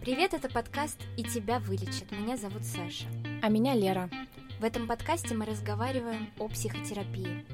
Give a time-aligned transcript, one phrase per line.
[0.00, 2.10] Привет, это подкаст «И тебя вылечат».
[2.12, 3.04] Меня зовут Саша.
[3.42, 4.08] А меня Лера.
[4.60, 7.44] В этом подкасте мы разговариваем о психотерапии.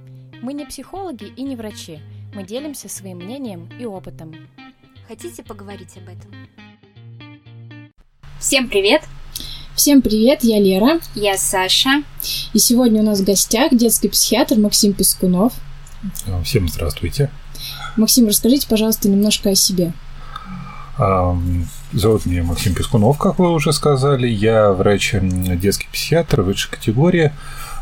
[0.43, 2.01] Мы не психологи и не врачи.
[2.35, 4.35] Мы делимся своим мнением и опытом.
[5.09, 6.49] Хотите поговорить об этом?
[8.39, 9.03] Всем привет!
[9.75, 11.01] Всем привет, я Лера.
[11.15, 12.05] Я Саша.
[12.53, 15.55] И сегодня у нас в гостях детский психиатр Максим Пескунов.
[16.45, 17.31] Всем здравствуйте.
[17.97, 19.93] Максим, расскажите, пожалуйста, немножко о себе.
[20.97, 24.29] Зовут меня Максим Пескунов, как вы уже сказали.
[24.29, 27.33] Я врач детский психиатр высшей категории.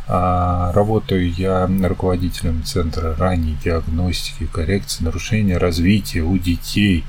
[0.08, 7.04] А, работаю я руководителем Центра ранней диагностики, коррекции нарушения развития у детей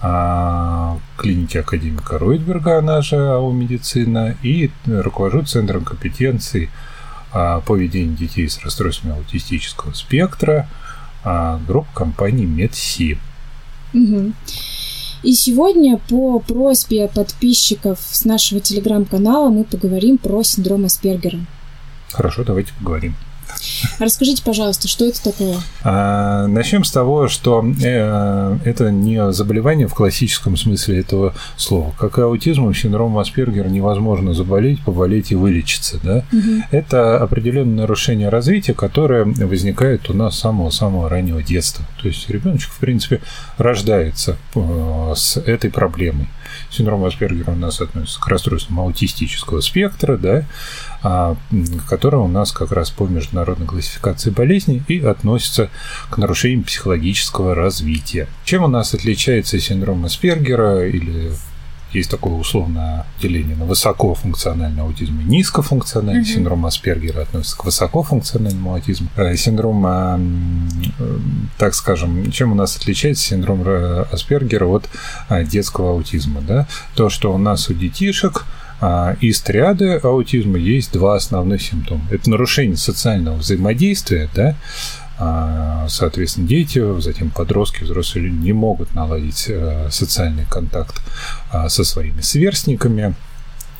[0.00, 6.70] а, клиники академика Ройтберга, она же АО «Медицина», и руковожу Центром компетенций
[7.32, 10.68] а, по ведению детей с расстройствами аутистического спектра
[11.66, 13.18] группы компании «Медси».
[13.94, 14.32] Угу.
[15.24, 21.38] И сегодня по просьбе подписчиков с нашего телеграм-канала мы поговорим про синдром Аспергера.
[22.12, 23.14] Хорошо, давайте поговорим.
[23.98, 25.56] Расскажите, пожалуйста, что это такое?
[25.82, 31.94] А, начнем с того, что э, это не заболевание в классическом смысле этого слова.
[31.98, 35.98] Как и аутизмом, синдромом Аспергера невозможно заболеть, поболеть и вылечиться.
[36.02, 36.24] Да?
[36.32, 36.62] Угу.
[36.70, 41.84] Это определенное нарушение развития, которое возникает у нас с самого-самого раннего детства.
[42.00, 43.20] То есть ребеночек, в принципе,
[43.58, 46.28] рождается э, с этой проблемой.
[46.70, 50.44] Синдром Аспергера у нас относится к расстройствам аутистического спектра, да,
[51.04, 51.36] а,
[51.86, 55.68] которое у нас как раз по международной классификации болезней и относится
[56.08, 58.26] к нарушениям психологического развития.
[58.44, 61.32] Чем у нас отличается синдром Аспергера или
[61.92, 66.22] есть такое условное деление на высокофункциональный аутизм и низкофункциональный.
[66.22, 66.34] Mm-hmm.
[66.34, 69.08] Синдром Аспергера относится к высокофункциональному аутизму.
[69.16, 70.18] Э, синдром, э,
[71.58, 74.88] так скажем, чем у нас отличается синдром э, Аспергера от
[75.48, 76.40] детского аутизма?
[76.40, 76.66] Да?
[76.94, 78.44] То, что у нас у детишек
[79.20, 82.02] из триады аутизма есть два основных симптома.
[82.10, 84.56] Это нарушение социального взаимодействия, да,
[85.16, 91.00] а, соответственно, дети, затем подростки, взрослые люди не могут наладить э, социальный контакт
[91.52, 93.14] а, со своими сверстниками,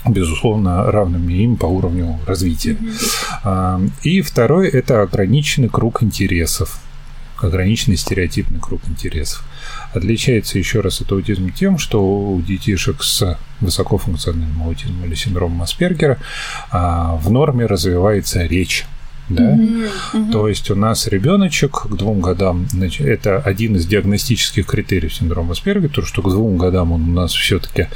[0.06, 2.76] безусловно, равными им по уровню развития.
[4.02, 6.78] И второй– это ограниченный круг интересов,
[7.40, 9.42] ограниченный стереотипный круг интересов.
[9.94, 16.18] Отличается еще раз от аутизма тем, что у детишек с высокофункциональным аутизмом или синдромом Аспергера
[16.72, 18.84] в норме развивается речь
[19.28, 19.54] да?
[19.54, 20.32] Mm-hmm.
[20.32, 25.52] То есть у нас ребеночек к двум годам, значит, это один из диагностических критериев синдрома
[25.52, 27.88] Аспергера, то, что к двум годам он у нас все-таки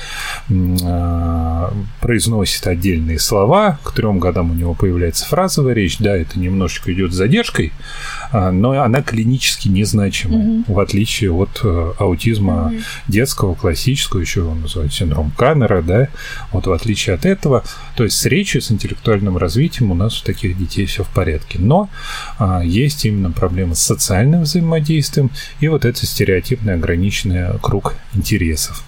[0.48, 1.70] э,
[2.00, 7.12] произносит отдельные слова, к трем годам у него появляется фразовая речь, да, это немножечко идет
[7.12, 7.72] с задержкой,
[8.32, 10.64] но она клинически незначимая, mm-hmm.
[10.72, 12.82] в отличие от э, аутизма mm-hmm.
[13.08, 16.08] детского, классического, еще его называют синдром Каннера, да,
[16.52, 17.64] вот в отличие от этого,
[17.96, 21.58] то есть с речью, с интеллектуальным развитием у нас у таких детей все в порядке.
[21.58, 21.88] Но
[22.38, 28.84] а, есть именно проблемы с социальным взаимодействием и вот это стереотипный ограниченный круг интересов.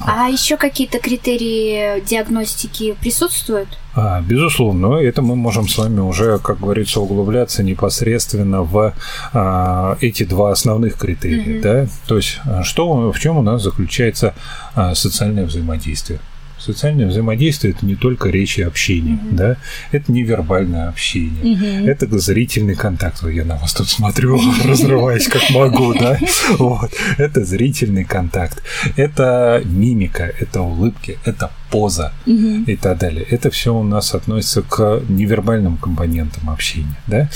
[0.00, 3.68] А еще какие-то критерии диагностики присутствуют?
[3.94, 8.94] А, безусловно, это мы можем с вами уже, как говорится, углубляться непосредственно в
[9.32, 11.58] а, эти два основных критерия.
[11.58, 11.62] Mm-hmm.
[11.62, 11.86] Да?
[12.06, 14.34] То есть, а, что, в чем у нас заключается
[14.74, 16.20] а, социальное взаимодействие?
[16.58, 19.34] Социальное взаимодействие это не только речь и общение, mm-hmm.
[19.34, 19.56] да,
[19.92, 21.88] это невербальное общение, mm-hmm.
[21.88, 23.22] это зрительный контакт.
[23.22, 26.18] Я на вас тут смотрю, разрываясь как могу, да.
[26.58, 26.90] Вот.
[27.16, 28.62] Это зрительный контакт,
[28.96, 32.64] это мимика, это улыбки, это поза mm-hmm.
[32.64, 33.24] и так далее.
[33.28, 37.28] Это все у нас относится к невербальным компонентам общения, да.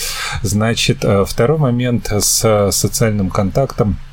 [0.43, 3.99] Значит, э, второй момент с социальным контактом–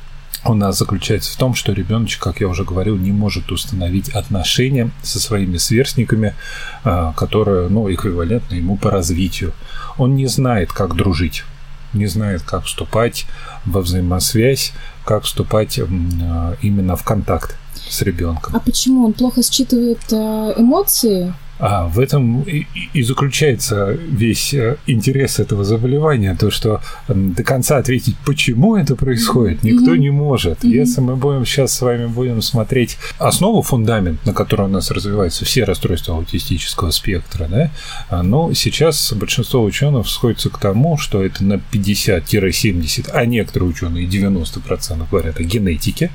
[0.44, 4.90] у нас заключается в том, что ребеночек, как я уже говорил, не может установить отношения
[5.02, 6.34] со своими сверстниками,
[6.82, 9.52] а, которые, ну, эквивалентны ему по развитию.
[9.98, 11.44] Он не знает, как дружить,
[11.92, 13.26] не знает, как вступать
[13.66, 14.72] во взаимосвязь,
[15.04, 18.56] как вступать а, именно в контакт с ребенком.
[18.56, 21.34] А почему он плохо считывает а, эмоции?
[21.60, 27.76] А в этом и, и заключается весь э, интерес этого заболевания, то, что до конца
[27.76, 29.98] ответить, почему это происходит, никто mm-hmm.
[29.98, 30.64] не может.
[30.64, 30.68] Mm-hmm.
[30.68, 35.44] Если мы будем сейчас с вами будем смотреть основу, фундамент, на котором у нас развиваются
[35.44, 37.70] все расстройства аутистического спектра, да,
[38.08, 44.06] а, но сейчас большинство ученых сходится к тому, что это на 50-70, а некоторые ученые
[44.06, 46.10] 90% говорят о генетике,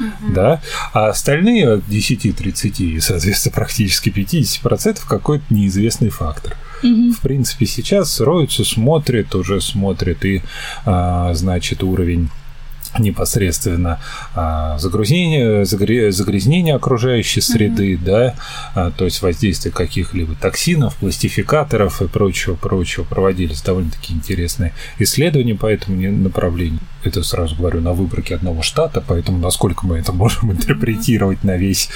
[0.00, 0.32] угу.
[0.32, 0.60] да,
[0.92, 6.56] а остальные от 10-30 и, соответственно, практически 50% какой-то неизвестный фактор.
[6.82, 7.12] Угу.
[7.12, 10.42] В принципе, сейчас роются, смотрят, уже смотрят и,
[10.84, 12.30] а, значит, уровень
[12.98, 14.00] непосредственно
[14.34, 18.04] а, загрязнение, загрязнение окружающей среды, mm-hmm.
[18.04, 18.34] да,
[18.74, 23.04] а, то есть воздействие каких-либо токсинов, пластификаторов и прочего, прочего.
[23.04, 26.80] Проводились довольно-таки интересные исследования по этому направлению.
[27.02, 31.88] Это сразу говорю на выборке одного штата, поэтому насколько мы это можем интерпретировать на весь,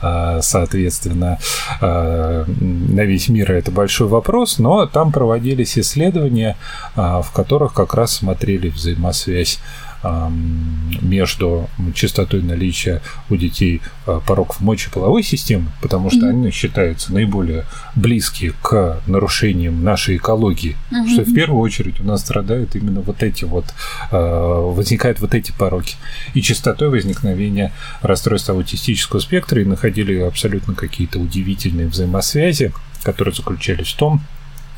[0.00, 1.38] а, соответственно,
[1.80, 6.56] на весь мир, это большой вопрос, но там проводились исследования,
[6.94, 9.58] в которых как раз смотрели взаимосвязь
[10.02, 16.30] между частотой наличия у детей а, пороков мочеполовой системы, потому что mm-hmm.
[16.30, 17.64] они считаются наиболее
[17.96, 21.08] близкие к нарушениям нашей экологии, mm-hmm.
[21.08, 23.64] что в первую очередь у нас страдают именно вот эти вот,
[24.10, 25.96] а, возникают вот эти пороки.
[26.34, 32.72] И частотой возникновения расстройства аутистического спектра и находили абсолютно какие-то удивительные взаимосвязи,
[33.02, 34.20] которые заключались в том,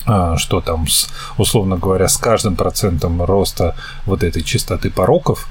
[0.04, 3.76] что там, с, условно говоря, с каждым процентом роста
[4.06, 5.48] вот этой частоты пороков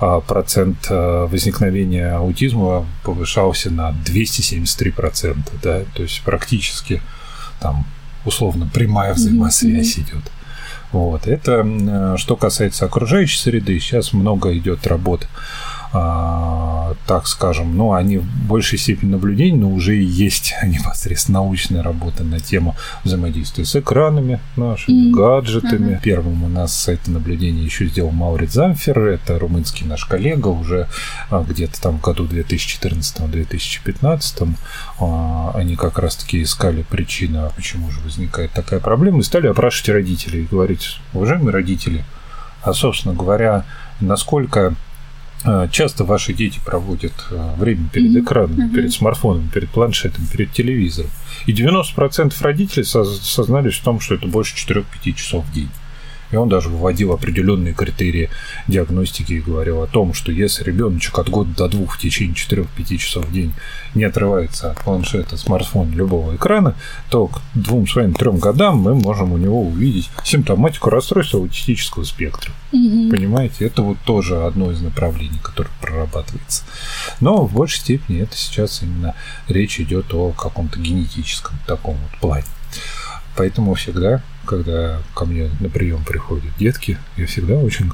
[0.00, 7.02] а, процент а, возникновения аутизма повышался на 273%, да, то есть практически
[7.60, 7.84] там
[8.24, 10.02] условно прямая взаимосвязь mm-hmm.
[10.02, 10.32] идет.
[10.92, 11.26] Вот.
[11.26, 13.78] Это что касается окружающей среды.
[13.78, 19.96] Сейчас много идет работ а, так скажем, ну, они в большей степени наблюдений, но уже
[19.96, 25.12] и есть непосредственно научная работа на тему взаимодействия с экранами нашими, mm-hmm.
[25.12, 25.94] гаджетами.
[25.94, 26.02] Mm-hmm.
[26.02, 30.86] Первым у нас это наблюдение еще сделал Маурит Замфер, это румынский наш коллега, уже
[31.30, 34.48] а, где-то там в году 2014-2015
[35.00, 40.42] а, они как раз-таки искали причину, почему же возникает такая проблема, и стали опрашивать родителей
[40.42, 42.04] и говорить, уважаемые родители,
[42.62, 43.64] а, собственно говоря,
[44.00, 44.74] насколько а,
[45.70, 48.74] часто ваши дети проводят а, время перед экраном, mm-hmm.
[48.74, 51.10] перед смартфоном, перед планшетом, перед телевизором.
[51.46, 55.70] И 90% родителей сознались в том, что это больше 4-5 часов в день.
[56.30, 58.30] И он даже выводил определенные критерии
[58.68, 62.96] диагностики и говорил о том, что если ребеночек от года до двух в течение 4-5
[62.96, 63.52] часов в день
[63.94, 66.74] не отрывается от планшета, смартфона, любого экрана,
[67.10, 72.52] то к двум своим трем годам мы можем у него увидеть симптоматику расстройства аутистического спектра.
[72.72, 73.10] Угу.
[73.10, 76.64] Понимаете, это вот тоже одно из направлений, которое прорабатывается.
[77.20, 79.14] Но в большей степени это сейчас именно
[79.48, 82.44] речь идет о каком-то генетическом таком вот плане.
[83.36, 87.90] Поэтому всегда, когда ко мне на прием приходят детки, я всегда очень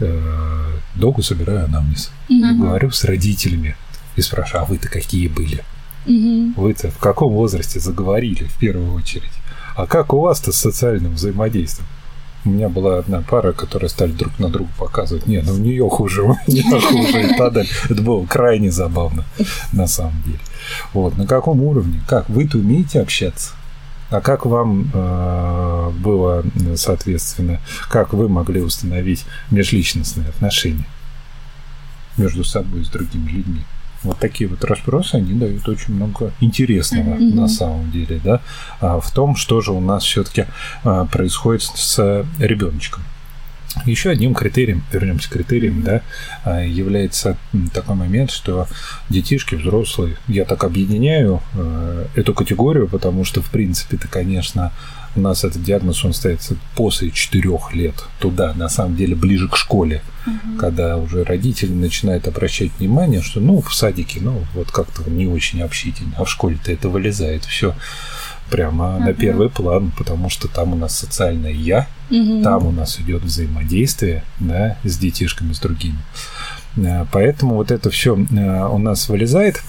[0.00, 2.10] э, долго собираю анамнез.
[2.28, 2.54] Mm-hmm.
[2.54, 3.76] И говорю с родителями
[4.16, 5.64] и спрашиваю, а вы-то какие были?
[6.06, 6.54] Mm-hmm.
[6.56, 9.32] Вы-то в каком возрасте заговорили в первую очередь?
[9.76, 11.88] А как у вас-то с социальным взаимодействием?
[12.44, 15.26] У меня была одна пара, которая стали друг на друга показывать.
[15.26, 17.70] Не, ну у нее хуже, у меня хуже и так далее.
[17.90, 19.24] Это было крайне забавно,
[19.72, 20.38] на самом деле.
[20.92, 22.00] Вот, на каком уровне?
[22.06, 22.28] Как?
[22.30, 23.50] Вы-то умеете общаться?
[24.10, 26.42] А как вам э, было,
[26.76, 27.60] соответственно,
[27.90, 30.86] как вы могли установить межличностные отношения
[32.16, 33.62] между собой и с другими людьми?
[34.02, 37.34] Вот такие вот расспросы, они дают очень много интересного mm-hmm.
[37.34, 38.40] на самом деле, да,
[38.80, 40.46] а в том, что же у нас все-таки
[40.84, 43.02] а, происходит с ребеночком.
[43.84, 46.02] Еще одним критерием, вернемся к критериям, да,
[46.44, 47.36] а, является
[47.72, 48.66] такой момент, что
[49.08, 54.72] детишки, взрослые, я так объединяю э, эту категорию, потому что, в принципе, это, конечно,
[55.16, 59.56] у нас этот диагноз, он ставится после четырех лет туда, на самом деле, ближе к
[59.56, 60.58] школе, угу.
[60.58, 65.60] когда уже родители начинают обращать внимание, что, ну, в садике, ну, вот как-то не очень
[65.62, 67.74] общительно, а в школе-то это вылезает все
[68.50, 68.98] прямо uh-huh.
[68.98, 72.42] на первый план, потому что там у нас социальное я, uh-huh.
[72.42, 75.98] там у нас идет взаимодействие да, с детишками, с другими.
[76.76, 79.62] Э, поэтому вот это все э, у нас вылезает.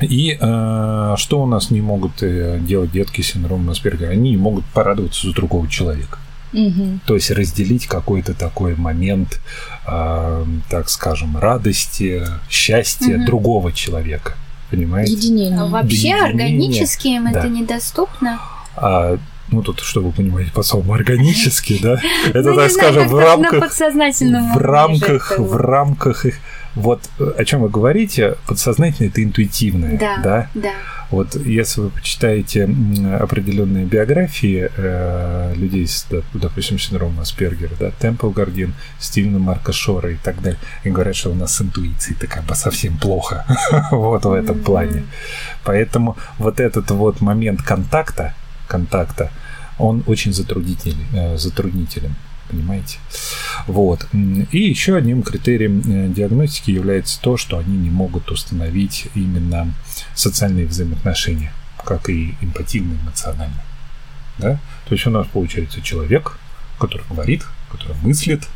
[0.00, 4.10] И э, что у нас не могут э, делать детки с синдромом Аспергера?
[4.10, 6.18] Они не могут порадоваться за другого человека.
[6.52, 7.00] Угу.
[7.06, 9.40] То есть разделить какой-то такой момент,
[9.86, 13.26] э, так скажем, радости, счастья угу.
[13.26, 14.34] другого человека
[14.74, 15.12] понимаете?
[15.12, 15.60] Единение.
[15.60, 17.38] А вообще Единение, органически им да.
[17.38, 18.40] это недоступно?
[18.76, 19.16] А,
[19.50, 22.00] ну, тут, что вы понимаете по слову органически, да?
[22.28, 23.72] Это, ну, так скажем, в рамках...
[23.74, 26.34] В рамках, в рамках их...
[26.74, 30.20] Вот о чем вы говорите, подсознательно это интуитивное, да?
[30.22, 30.70] Да, да.
[31.14, 32.64] Вот если вы почитаете
[33.20, 40.16] определенные биографии э, людей с, допустим, синдромом Аспергера, да, Темпл Гардин, Стивена Марка Шора и
[40.16, 43.46] так далее, и говорят, что у нас с интуицией так как бы совсем плохо
[43.92, 45.04] вот в этом плане.
[45.62, 48.34] Поэтому вот этот вот момент контакта,
[48.66, 49.30] контакта,
[49.78, 52.16] он очень затруднительный, э, затруднителен
[52.48, 52.98] понимаете?
[53.66, 54.06] Вот.
[54.12, 59.72] И еще одним критерием э, диагностики является то, что они не могут установить именно
[60.14, 61.52] социальные взаимоотношения,
[61.84, 63.64] как и эмпативные, эмоциональные.
[64.38, 64.58] Да?
[64.86, 66.38] То есть у нас получается человек,
[66.78, 68.48] который говорит, который мыслит,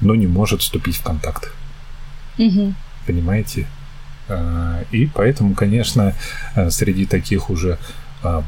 [0.00, 1.50] но не может вступить в контакт.
[2.38, 2.74] Угу.
[3.06, 3.66] Понимаете?
[4.28, 6.14] А, и поэтому, конечно,
[6.54, 7.78] а, среди таких уже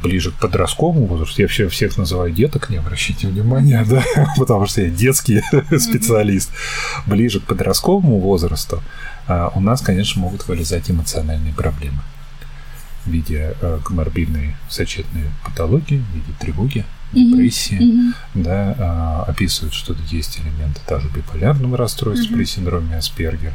[0.03, 4.03] ближе к подростковому возрасту, я все, всех называю деток, не обращайте внимания, да,
[4.37, 5.41] потому что я детский
[5.77, 6.51] специалист,
[7.05, 8.81] ближе к подростковому возрасту
[9.55, 12.01] у нас, конечно, могут вылезать эмоциональные проблемы
[13.05, 18.13] в виде коморбидной сочетной патологии, в виде тревоги, депрессии, mm-hmm.
[18.35, 22.37] да, а, описывают, что есть элементы даже биполярного расстройства mm-hmm.
[22.37, 23.53] при синдроме Аспергер.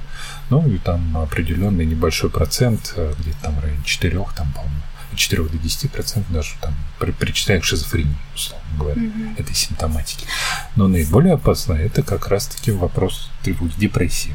[0.50, 4.82] Ну и там определенный небольшой процент, где-то там в районе 4, там, по-моему,
[5.14, 9.40] 4 до 10 процентов даже там при, причитаем к шизофрении, условно говоря, mm-hmm.
[9.40, 10.26] этой симптоматики.
[10.74, 14.34] Но наиболее опасно это как раз-таки вопрос тревоги, депрессии.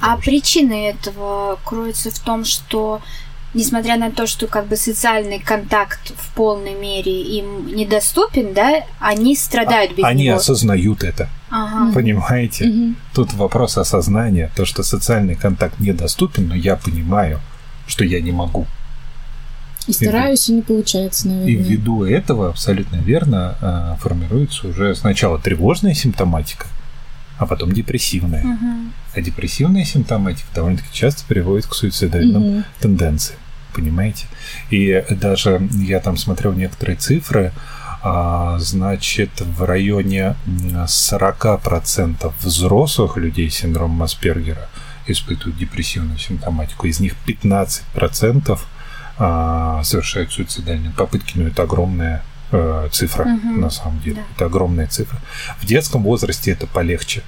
[0.00, 0.22] А что...
[0.22, 3.00] причины этого кроются в том, что
[3.54, 9.36] несмотря на то, что как бы социальный контакт в полной мере им недоступен, да, они
[9.36, 10.32] страдают без они него.
[10.32, 11.28] Они осознают это.
[11.50, 11.92] Ага.
[11.94, 12.64] Понимаете?
[12.66, 12.94] Угу.
[13.14, 17.40] Тут вопрос осознания, то, что социальный контакт недоступен, но я понимаю,
[17.86, 18.66] что я не могу.
[19.88, 21.50] И стараюсь, и, и не получается, наверное.
[21.50, 26.66] И ввиду этого абсолютно верно а, формируется уже сначала тревожная симптоматика,
[27.38, 28.44] а потом депрессивная.
[28.44, 28.92] Угу.
[29.14, 32.64] А депрессивная симптоматика довольно-таки часто приводит к суицидальным угу.
[32.80, 33.38] тенденциям.
[33.74, 34.26] Понимаете?
[34.70, 37.52] И даже я там смотрел некоторые цифры,
[38.00, 44.68] а, значит, в районе 40% взрослых людей с синдромом Аспергера
[45.06, 46.86] испытывают депрессивную симптоматику.
[46.86, 47.82] Из них 15%
[48.50, 48.58] а,
[49.18, 52.22] совершают суицидальные попытки, но это огромная
[52.52, 53.60] э, цифра угу.
[53.60, 54.16] на самом деле.
[54.16, 54.22] Да.
[54.36, 55.18] Это огромная цифра.
[55.58, 57.22] В детском возрасте это полегче.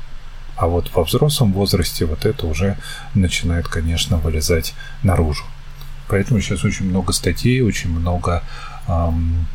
[0.56, 2.76] А вот во взрослом возрасте вот это уже
[3.14, 5.44] начинает, конечно, вылезать наружу.
[6.08, 8.42] Поэтому сейчас очень много статей, очень много
[8.88, 9.46] эм,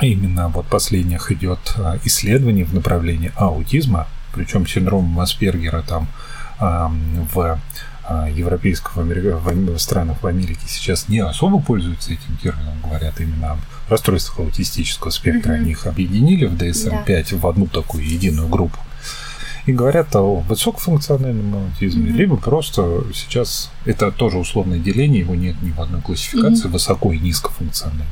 [0.00, 6.08] именно вот последних идет а, исследований в направлении аутизма, причем синдром Аспергера там
[6.58, 7.58] эм, в а,
[8.10, 14.40] европейских в, странах в Америке сейчас не особо пользуются этим термином, говорят именно об расстройствах
[14.40, 15.52] аутистического спектра.
[15.52, 15.60] Угу.
[15.60, 17.36] Они их объединили в DSM-5 да.
[17.36, 18.78] в одну такую единую группу.
[19.70, 25.62] И говорят о высокофункциональном аутизме, mm либо просто сейчас это тоже условное деление, его нет
[25.62, 28.04] ни в одной классификации, mm высоко и низкофункциональный.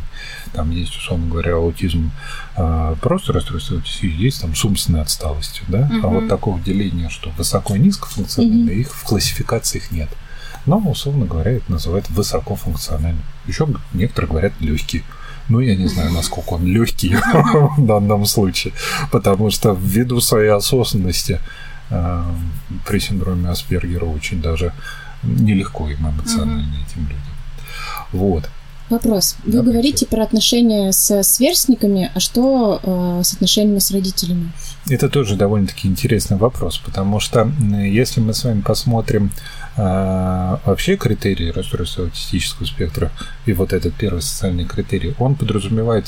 [0.53, 2.12] Там есть, условно говоря, аутизм,
[2.55, 7.09] а, просто расстройство аутизма, есть там с умственной отсталостью, да, mm а вот такого деления,
[7.09, 10.11] что высоко и низкофункциональный, mm их в классификациях нет.
[10.65, 13.25] Но, условно говоря, это называют высокофункциональным.
[13.49, 15.03] Еще некоторые говорят легкий.
[15.49, 17.17] Ну, я не знаю, насколько он легкий
[17.76, 18.73] в данном случае,
[19.11, 21.40] потому что ввиду своей осознанности
[21.90, 22.23] э,
[22.87, 24.73] при синдроме Аспергера очень даже
[25.23, 27.19] нелегко им эмоционально этим людям.
[28.12, 28.49] Вот.
[28.90, 29.37] Вопрос.
[29.45, 29.71] Вы Давайте.
[29.71, 34.50] говорите про отношения с сверстниками, а что э, с отношениями с родителями?
[34.88, 41.50] Это тоже довольно-таки интересный вопрос, потому что если мы с вами посмотрим э, вообще критерии
[41.50, 43.12] расстройства аутистического спектра
[43.47, 46.06] и вот этот первый социальный критерий, он подразумевает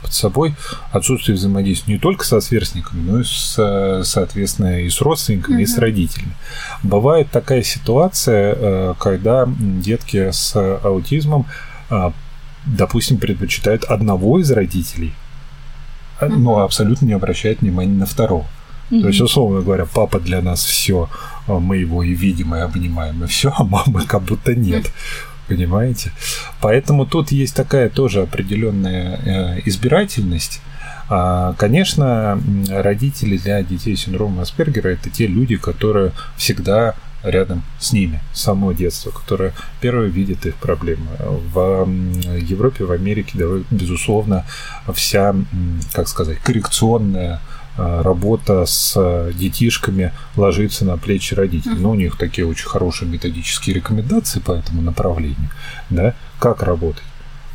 [0.00, 0.54] под собой
[0.92, 5.62] отсутствие взаимодействия не только со сверстниками, но и с, соответственно и с родственниками, угу.
[5.62, 6.36] и с родителями.
[6.82, 11.46] Бывает такая ситуация, э, когда детки с аутизмом
[11.90, 12.12] а,
[12.66, 15.14] допустим, предпочитают одного из родителей,
[16.20, 16.36] mm-hmm.
[16.36, 18.46] но абсолютно не обращают внимания на второго.
[18.90, 19.02] Mm-hmm.
[19.02, 23.24] То есть, условно говоря, папа для нас все, а, мы его и видим, и обнимаем,
[23.24, 24.90] и все, а мамы как будто нет.
[25.48, 26.12] Понимаете?
[26.60, 30.60] Поэтому тут есть такая тоже определенная э, избирательность.
[31.08, 32.38] Конечно,
[32.68, 38.42] родители для детей с синдромом Аспергера это те люди, которые всегда рядом с ними с
[38.42, 41.06] самого детства, которое первое видит их проблемы.
[41.18, 41.88] В
[42.38, 43.38] Европе, в Америке,
[43.70, 44.44] безусловно,
[44.92, 45.34] вся,
[45.92, 47.40] как сказать, коррекционная а,
[47.78, 51.76] работа с детишками ложится на плечи родителей.
[51.76, 55.50] Но ну, у них такие очень хорошие методические рекомендации по этому направлению.
[55.88, 56.14] Да?
[56.38, 57.04] Как работать?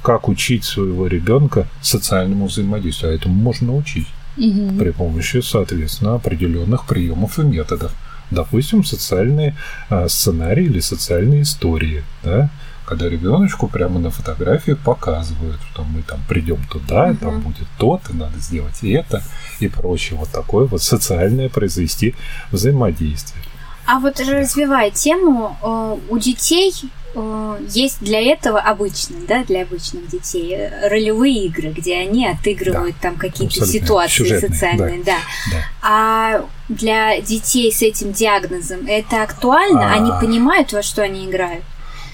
[0.02, 3.12] Как учить своего ребенка социальному взаимодействию?
[3.12, 4.78] А этому можно научить угу.
[4.80, 7.94] при помощи, соответственно, определенных приемов и методов
[8.32, 9.56] допустим, социальные
[9.90, 12.50] а, сценарии или социальные истории, да,
[12.86, 17.18] когда ребеночку прямо на фотографии показывают, что мы там придем туда, угу.
[17.18, 19.24] там будет то-то, надо сделать это
[19.60, 20.18] и прочее.
[20.18, 22.16] Вот такое вот социальное произвести
[22.52, 23.44] взаимодействие.
[23.86, 26.74] А вот развивая тему, э, у детей
[27.16, 32.96] Э, есть для этого обычно, да, для обычных детей э, ролевые игры, где они отыгрывают
[33.02, 35.18] да, там какие-то ситуации Сюжетные, социальные, да.
[35.52, 35.52] Да.
[35.52, 35.64] да.
[35.82, 39.94] А для детей с этим диагнозом это актуально?
[39.94, 39.96] А...
[39.96, 41.64] Они понимают, во что они играют?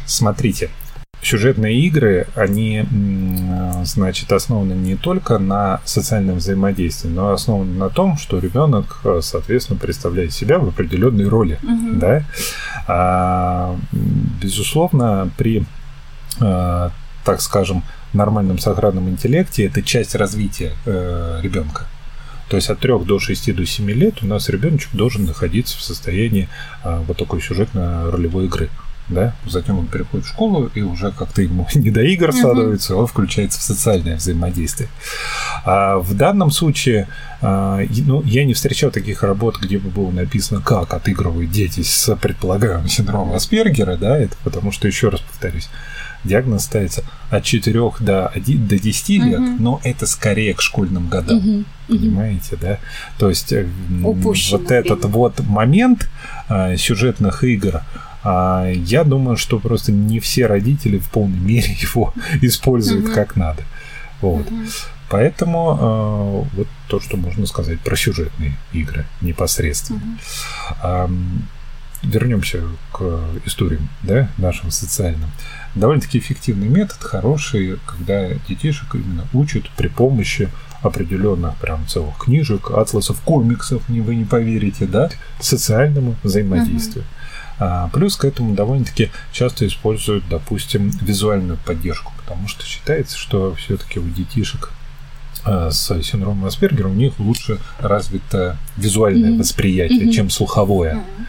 [0.10, 0.70] Смотрите,
[1.22, 2.86] сюжетные игры, они
[3.84, 10.34] значит, основаны не только на социальном взаимодействии, но основаны на том, что ребенок, соответственно, представляет
[10.34, 11.60] себя в определенной роли.
[11.62, 12.00] Угу.
[12.00, 12.24] Да?
[12.88, 13.78] А,
[14.42, 15.64] безусловно, при,
[16.40, 21.86] так скажем, нормальном сохранном интеллекте это часть развития э, ребенка.
[22.50, 25.82] То есть от 3 до 6 до 7 лет у нас ребеночек должен находиться в
[25.82, 26.50] состоянии
[26.84, 28.70] а, вот такой сюжетно-ролевой игры.
[29.10, 29.34] Да?
[29.48, 33.60] Затем он переходит в школу, и уже как-то ему не до игр становится, он включается
[33.60, 34.90] в социальное взаимодействие.
[35.66, 37.08] А в данном случае
[37.42, 42.16] а, ну, я не встречал таких работ, где бы было написано, как отыгрывают дети с
[42.16, 45.70] предполагаемым синдромом Аспергера, да, это потому что, еще раз повторюсь,
[46.24, 49.50] диагноз ставится от 4 до, 1, до 10 лет, угу.
[49.60, 51.38] но это скорее к школьным годам.
[51.38, 51.64] Угу.
[51.88, 52.80] Понимаете, да?
[53.18, 53.54] То есть
[54.04, 56.10] Упущено вот этот вот момент
[56.48, 57.82] а, сюжетных игр,
[58.24, 63.14] я думаю, что просто не все родители в полной мере его используют угу.
[63.14, 63.64] как надо.
[64.22, 64.48] Вот.
[64.48, 64.62] Угу.
[65.10, 70.02] Поэтому э, вот то, что можно сказать про сюжетные игры непосредственно.
[70.84, 71.10] Угу.
[72.04, 72.62] вернемся
[72.94, 75.30] к историям, да, нашим социальным
[75.76, 80.50] довольно-таки эффективный метод, хороший, когда детишек именно учат при помощи
[80.82, 85.10] определенных прям целых книжек, атласов, комиксов, не вы не поверите, да,
[85.40, 87.04] социальному взаимодействию.
[87.04, 87.19] Uh-huh.
[87.60, 94.00] А, плюс к этому довольно-таки часто используют, допустим, визуальную поддержку, потому что считается, что все-таки
[94.00, 94.72] у детишек
[95.44, 99.40] а, с синдромом Аспергера у них лучше развито визуальное mm-hmm.
[99.40, 100.12] восприятие, mm-hmm.
[100.12, 100.96] чем слуховое.
[100.96, 101.26] Mm-hmm.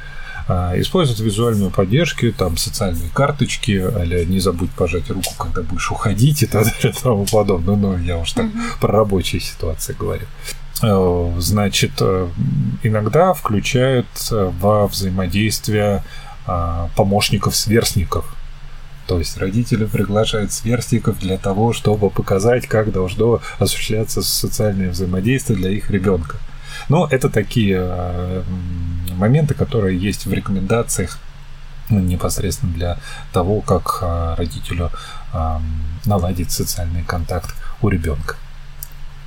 [0.49, 6.43] А, используют визуальную поддержку, там социальные карточки, а не забудь пожать руку, когда будешь уходить
[6.43, 7.77] и так далее и тому подобное.
[7.77, 8.81] Но я уж так mm-hmm.
[8.81, 10.27] про рабочие ситуации говорю.
[10.83, 12.29] Значит, э,
[12.83, 16.03] иногда включают э, во взаимодействие
[16.53, 18.25] а, помощников-сверстников.
[19.07, 25.71] То есть родители приглашают сверстников для того, чтобы показать, как должно осуществляться социальное взаимодействие для
[25.71, 26.39] их ребенка.
[26.89, 28.43] Но это такие э,
[29.13, 31.21] моменты, которые есть в рекомендациях
[31.89, 32.99] ну, непосредственно для
[33.33, 34.91] того, как э, родителю
[36.05, 38.35] наладить социальный контакт у ребенка.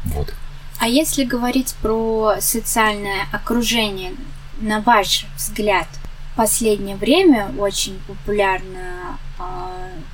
[0.04, 0.34] Вот.
[0.80, 4.12] А если говорить про социальное окружение,
[4.60, 5.88] на ваш взгляд,
[6.36, 9.44] последнее время очень популярна э,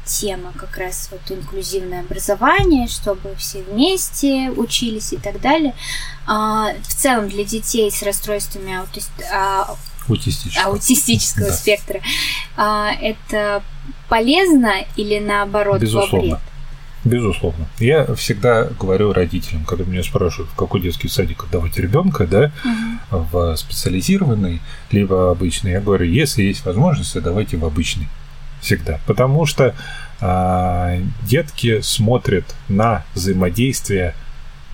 [0.06, 5.74] тема как раз вот инклюзивное образование, чтобы все вместе учились и так далее.
[6.28, 9.64] Э, в целом для детей с расстройствами аутист, э,
[10.08, 11.54] аутистического, аутистического да.
[11.54, 12.02] спектра
[12.58, 13.64] э, это
[14.08, 16.18] полезно или наоборот Безусловно.
[16.18, 16.40] во вред?
[17.10, 17.68] Безусловно.
[17.80, 22.52] Я всегда говорю родителям, когда меня спрашивают, в какой детский садик отдавать ребенка, да,
[23.12, 23.28] угу.
[23.32, 28.08] в специализированный, либо обычный, я говорю, если есть возможность, давайте в обычный.
[28.62, 29.00] Всегда.
[29.08, 29.74] Потому что
[30.20, 34.16] а, детки смотрят на взаимодействие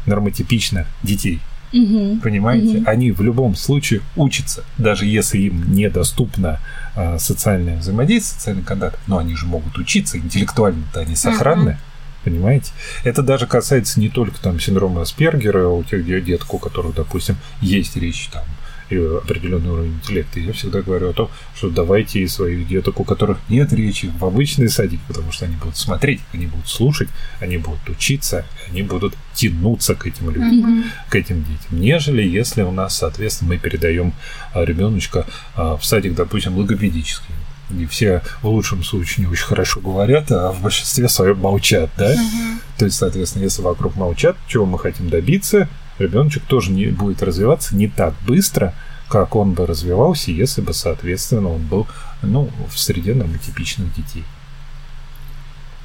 [0.08, 1.39] нормотипичных детей.
[1.71, 2.21] Угу.
[2.24, 2.80] Понимаете?
[2.80, 2.89] Угу.
[2.89, 6.60] Они в любом случае учатся, даже если им недоступно
[6.95, 11.71] а, социальное взаимодействие, социальный контакт, но они же могут учиться, интеллектуально-то они сохранны.
[11.71, 11.80] Угу.
[12.25, 12.73] Понимаете?
[13.03, 17.95] Это даже касается не только там синдрома Аспергера, у тех деток, у которых, допустим, есть
[17.95, 18.43] речь там
[18.89, 20.39] определенный уровень интеллекта.
[20.39, 24.25] Я всегда говорю о том, что давайте и своих деток, у которых нет речи, в
[24.25, 27.09] обычный садик, потому что они будут смотреть, они будут слушать,
[27.39, 30.89] они будут учиться, они будут тянуться к этим людям, mm-hmm.
[31.09, 34.13] к этим детям, нежели если у нас, соответственно, мы передаем
[34.53, 37.33] а, ребеночка а, в садик, допустим, логопедический.
[37.71, 42.13] И все в лучшем случае не очень хорошо говорят, а в большинстве своем молчат, да?
[42.13, 42.60] Uh-huh.
[42.78, 47.75] То есть, соответственно, если вокруг молчат, чего мы хотим добиться, ребеночек тоже не будет развиваться
[47.75, 48.73] не так быстро,
[49.10, 51.88] как он бы развивался, если бы, соответственно, он был
[52.21, 54.23] ну, в среде нормотипичных детей.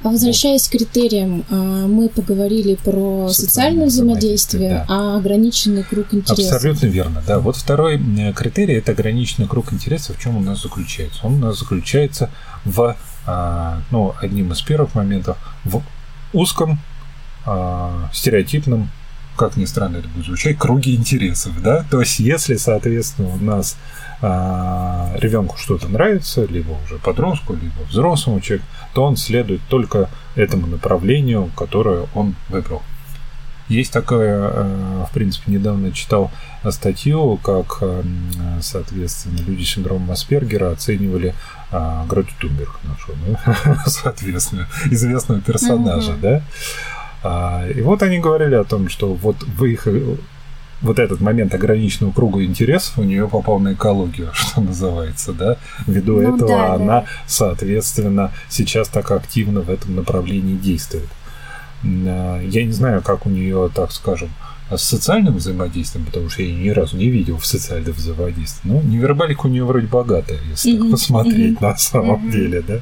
[0.03, 1.55] А возвращаясь к критериям, а,
[1.87, 4.85] мы поговорили про социальное, социальное взаимодействие, да.
[4.87, 6.55] а ограниченный круг интересов.
[6.55, 7.39] Абсолютно верно, да.
[7.39, 8.01] Вот второй
[8.33, 10.17] критерий– это ограниченный круг интересов.
[10.17, 11.19] В чем он у нас заключается?
[11.25, 12.31] Он у нас заключается
[12.65, 12.95] в,
[13.27, 15.81] а, ну, одним из первых моментов, в
[16.33, 16.79] узком,
[18.13, 18.91] стереотипном
[19.35, 23.75] как ни странно это будет звучать, круги интересов, да, то есть если, соответственно, у нас
[24.21, 31.51] ребенку что-то нравится, либо уже подростку, либо взрослому человеку, то он следует только этому направлению,
[31.55, 32.81] которое он выбрал.
[33.67, 36.29] Есть такое, а, в принципе, недавно читал
[36.69, 38.03] статью, как, а,
[38.61, 41.33] соответственно, люди с синдромом Аспергера оценивали
[41.71, 43.37] а, Грету Тунберг, нашу, ну,
[43.85, 46.21] соответственно, известного персонажа, mm-hmm.
[46.21, 46.41] да,
[47.23, 49.87] а, и вот они говорили о том, что вот в их
[50.81, 55.57] вот этот момент ограниченного круга интересов у нее попал на экологию, что называется, да.
[55.87, 57.05] Ввиду ну, этого да, она, да.
[57.27, 61.09] соответственно, сейчас так активно в этом направлении действует.
[61.83, 64.29] я не знаю, как у нее, так скажем,
[64.77, 68.69] с социальным взаимодействием, потому что я ее ни разу не видел в социальном взаимодействии.
[68.69, 70.79] Ну, невербалика у нее вроде богатая, если mm-hmm.
[70.79, 71.61] так посмотреть mm-hmm.
[71.61, 72.31] на самом mm-hmm.
[72.31, 72.79] деле, да.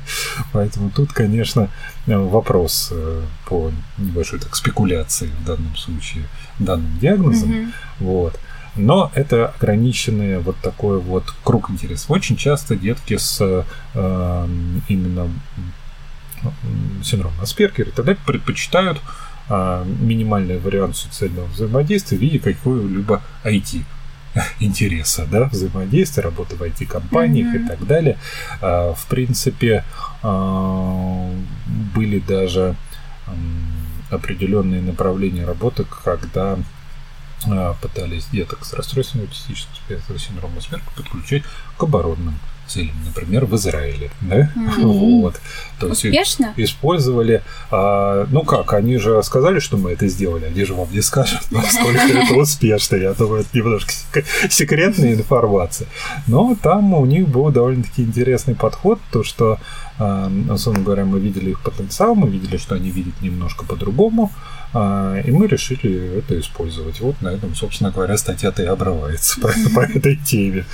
[0.54, 1.69] Поэтому тут, конечно,
[2.06, 6.25] вопрос э, по небольшой так спекуляции в данном случае
[6.60, 7.52] данным диагнозом.
[7.52, 7.71] Mm-hmm.
[7.99, 8.39] Вот.
[8.75, 12.12] Но это ограниченный вот такой вот круг интересов.
[12.12, 14.47] Очень часто детки с э,
[14.88, 15.30] именно
[17.04, 23.83] синдромом Аспергера тогда предпочитают а, минимальный вариант социального взаимодействия в виде какого-либо IT
[24.59, 27.65] интереса, да, взаимодействия, работы в IT-компаниях mm-hmm.
[27.65, 28.17] и так далее.
[28.62, 29.83] А, в принципе,
[30.21, 31.31] а,
[31.93, 32.75] были даже
[34.09, 36.57] определенные направления работы, когда
[37.81, 41.43] пытались деток с расстройством аутистического спектра синдрома Аспергера подключать
[41.77, 42.38] к оборонным
[42.69, 44.12] целям, например, в Израиле.
[44.21, 44.51] Да?
[44.55, 44.82] Mm-hmm.
[44.84, 45.39] Вот.
[45.79, 46.53] То Успешно?
[46.55, 50.88] есть использовали, а, ну как, они же сказали, что мы это сделали, они же вам
[50.91, 52.95] не скажут, насколько это успешно.
[52.95, 53.91] Я думаю, это немножко
[54.49, 55.88] секретная информация.
[56.27, 59.60] Но там у них был довольно-таки интересный подход, то что,
[59.97, 64.32] а, условно говоря, мы видели их потенциал, мы видели, что они видят немножко по-другому,
[64.73, 66.99] а, и мы решили это использовать.
[67.01, 70.65] Вот на этом, собственно говоря, статья-то и обрывается по, по этой теме.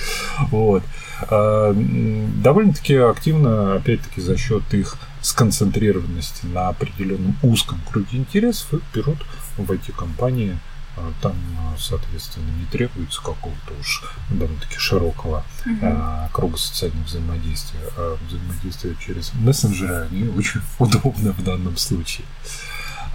[0.50, 0.82] Вот.
[1.22, 9.18] А, довольно-таки активно, опять-таки, за счет их сконцентрированности на определенном узком круге интересов их берут
[9.56, 10.58] в эти компании
[10.96, 11.34] а, там,
[11.78, 15.78] соответственно, не требуется какого-то уж довольно-таки широкого uh-huh.
[15.82, 17.80] а, круга социального взаимодействия.
[17.96, 22.26] А взаимодействие через мессенджеры, они очень удобны в данном случае.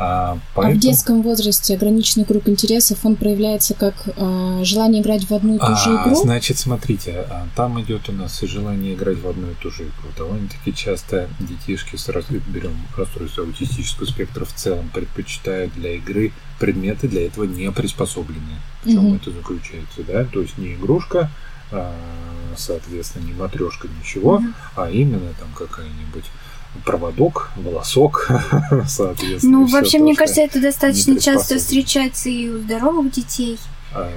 [0.04, 0.76] А, поэтому...
[0.76, 5.58] а в детском возрасте ограниченный круг интересов, он проявляется как а, желание играть в одну
[5.58, 6.16] и ту же а, игру?
[6.16, 9.84] Значит, смотрите, а, там идет у нас и желание играть в одну и ту же
[9.84, 10.10] игру.
[10.18, 12.08] Довольно-таки часто детишки с
[12.48, 18.58] берем расстройство аутистического спектра в целом предпочитают для игры предметы для этого не приспособленные.
[18.84, 19.16] В чем угу.
[19.18, 20.26] это заключается, да?
[20.26, 21.30] То есть не игрушка,
[21.72, 21.94] а,
[22.58, 24.46] соответственно, не матрешка, ничего, угу.
[24.76, 26.26] а именно там какая-нибудь
[26.86, 28.30] проводок, волосок,
[28.88, 29.60] соответственно.
[29.60, 33.60] Ну, вообще, мне кажется, это достаточно часто встречается и у здоровых детей.
[33.94, 34.10] А,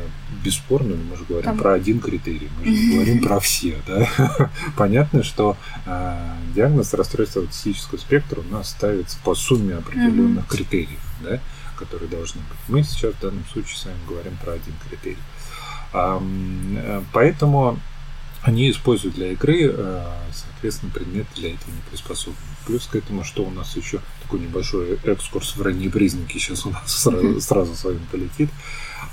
[0.44, 1.58] бесспорно, мы же говорим Там...
[1.58, 4.50] про один критерий, мы же говорим про все, да.
[4.76, 11.40] Понятно, что а, диагноз расстройства аутистического спектра у нас ставится по сумме определенных критериев, да,
[11.76, 12.58] которые должны быть.
[12.68, 15.18] Мы сейчас в данном случае с вами говорим про один критерий.
[15.92, 16.22] А,
[17.12, 17.78] поэтому
[18.44, 22.36] они используют для игры, э, соответственно, предмет для этого не приспособлен.
[22.66, 26.70] Плюс к этому, что у нас еще такой небольшой экскурс в ранние признаки сейчас у
[26.70, 28.50] нас сразу, сразу с вами полетит.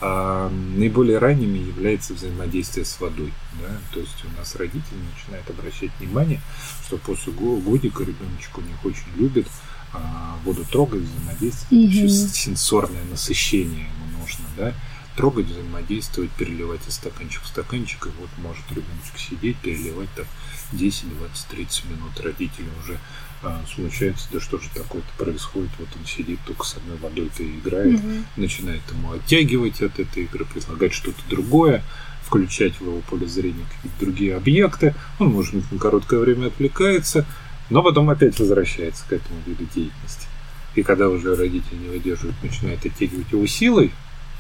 [0.02, 3.32] А, наиболее ранними является взаимодействие с водой.
[3.62, 3.70] Да?
[3.94, 6.42] То есть у нас родители начинают обращать внимание,
[6.86, 9.48] что после годика ребеночек у них очень любит
[9.94, 11.76] а, воду трогать, mm-hmm.
[11.76, 14.74] еще сенсорное насыщение ему нужно, да,
[15.16, 20.28] трогать, взаимодействовать, переливать из стаканчика в стаканчик, и вот может ребеночек сидеть, переливать так
[20.72, 22.20] 10, 20, 30 минут.
[22.20, 22.98] Родители уже
[23.44, 27.58] а, смущаются, да что же такое-то происходит, вот он сидит только с одной водой-то и
[27.58, 28.24] играет, угу.
[28.38, 31.84] начинает ему оттягивать от этой игры, предлагать что-то другое,
[32.24, 37.26] включать в его поле зрения какие-то другие объекты, он, может быть, на короткое время отвлекается,
[37.70, 40.28] но потом опять возвращается к этому виду деятельности.
[40.76, 43.92] И когда уже родители не выдерживают, начинает оттягивать его силой,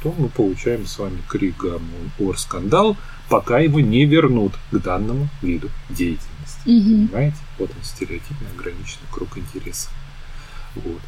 [0.02, 1.64] то мы получаем с вами крик
[2.20, 2.98] ор скандал,
[3.30, 6.62] пока его не вернут к данному виду деятельности.
[6.66, 7.08] Угу.
[7.08, 7.38] Понимаете?
[7.60, 9.92] Вот он стереотипный ограниченный круг интересов.
[10.76, 11.02] Вот.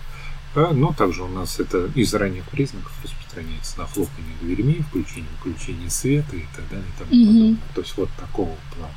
[0.56, 5.90] А, ну, также у нас это из ранних признаков распространяется на хлопание дверьми, включение выключение
[5.90, 7.26] света и так далее и тому угу.
[7.26, 7.58] подобное.
[7.74, 8.94] То есть вот такого плана.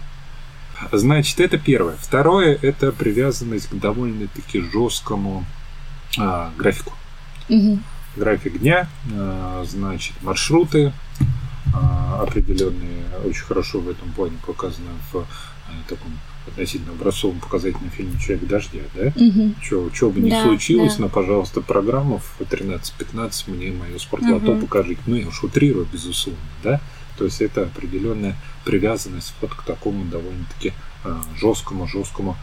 [0.92, 1.96] Значит, это первое.
[1.96, 5.46] Второе– это привязанность к довольно-таки жесткому
[6.18, 6.92] а, графику.
[7.48, 7.78] Угу
[8.16, 15.22] график дня, э, значит, маршруты э, определенные, очень хорошо в этом плане показаны в э,
[15.88, 16.12] таком
[16.46, 19.12] относительно образцовом показательном фильме «Человек дождя», да?
[19.16, 19.90] Угу.
[19.92, 21.02] Что бы ни да, случилось, да.
[21.02, 24.66] но, пожалуйста, программов 13-15 мне мое спортлото угу.
[24.66, 25.00] покажите.
[25.06, 26.80] Ну, я уж утрирую, безусловно, да?
[27.18, 30.72] То есть это определенная привязанность вот к такому довольно-таки
[31.40, 32.36] жесткому, жесткому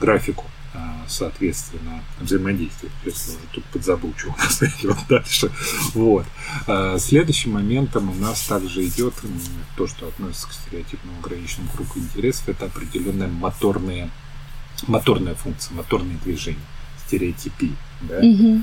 [0.00, 0.46] графику.
[0.72, 2.92] А, соответственно, взаимодействие.
[3.02, 5.50] Сейчас уже тут подзабыл, что у нас идет дальше.
[5.94, 6.26] Вот.
[6.68, 9.14] А, следующим моментом у нас также идет
[9.76, 14.10] то, что относится к стереотипному ограниченному кругу интересов, это определенная моторная,
[14.86, 16.58] моторная функция, моторные движения,
[17.04, 17.74] стереотипии.
[18.02, 18.18] Да?
[18.18, 18.62] Угу.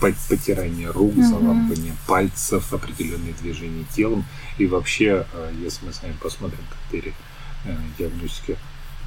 [0.00, 1.22] Потирание рук, угу.
[1.22, 4.24] заламывание пальцев, определенные движения телом.
[4.56, 5.26] И вообще,
[5.60, 7.14] если мы с вами посмотрим критерии
[7.64, 8.56] э, диагностики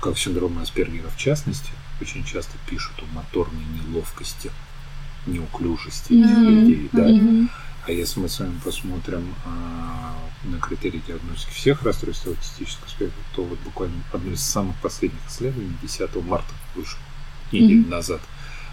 [0.04, 4.52] как синдром Аспергера в частности, очень часто пишут о моторной неловкости
[5.26, 6.50] неуклюжести mm-hmm.
[6.50, 7.10] людей, да.
[7.10, 7.48] Mm-hmm.
[7.88, 10.13] А если мы с вами посмотрим а,
[10.44, 15.74] на критерии диагностики всех расстройств аутистического спектра, то вот буквально одно из самых последних исследований
[15.82, 17.00] 10 марта вышло,
[17.54, 17.89] неделю mm-hmm.
[17.89, 18.20] назад,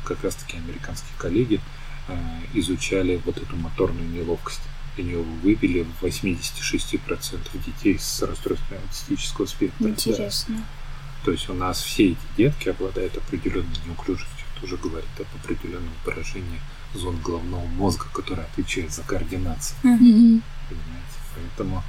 [0.04, 1.60] как раз таки американские коллеги
[2.08, 2.18] а,
[2.54, 4.62] изучали вот эту моторную неловкость.
[4.96, 9.88] И нее вывели в 86% детей с расстройством аутистического спектра.
[9.88, 10.56] Интересно.
[10.56, 10.79] Да.
[11.24, 14.46] То есть у нас все эти детки обладают определенной неуклюжестью.
[14.56, 16.60] Это уже говорит об определенном поражении
[16.94, 19.76] зон головного мозга, который отвечает за координацию.
[19.82, 20.42] Mm-hmm.
[20.68, 21.16] Понимаете?
[21.34, 21.82] Поэтому,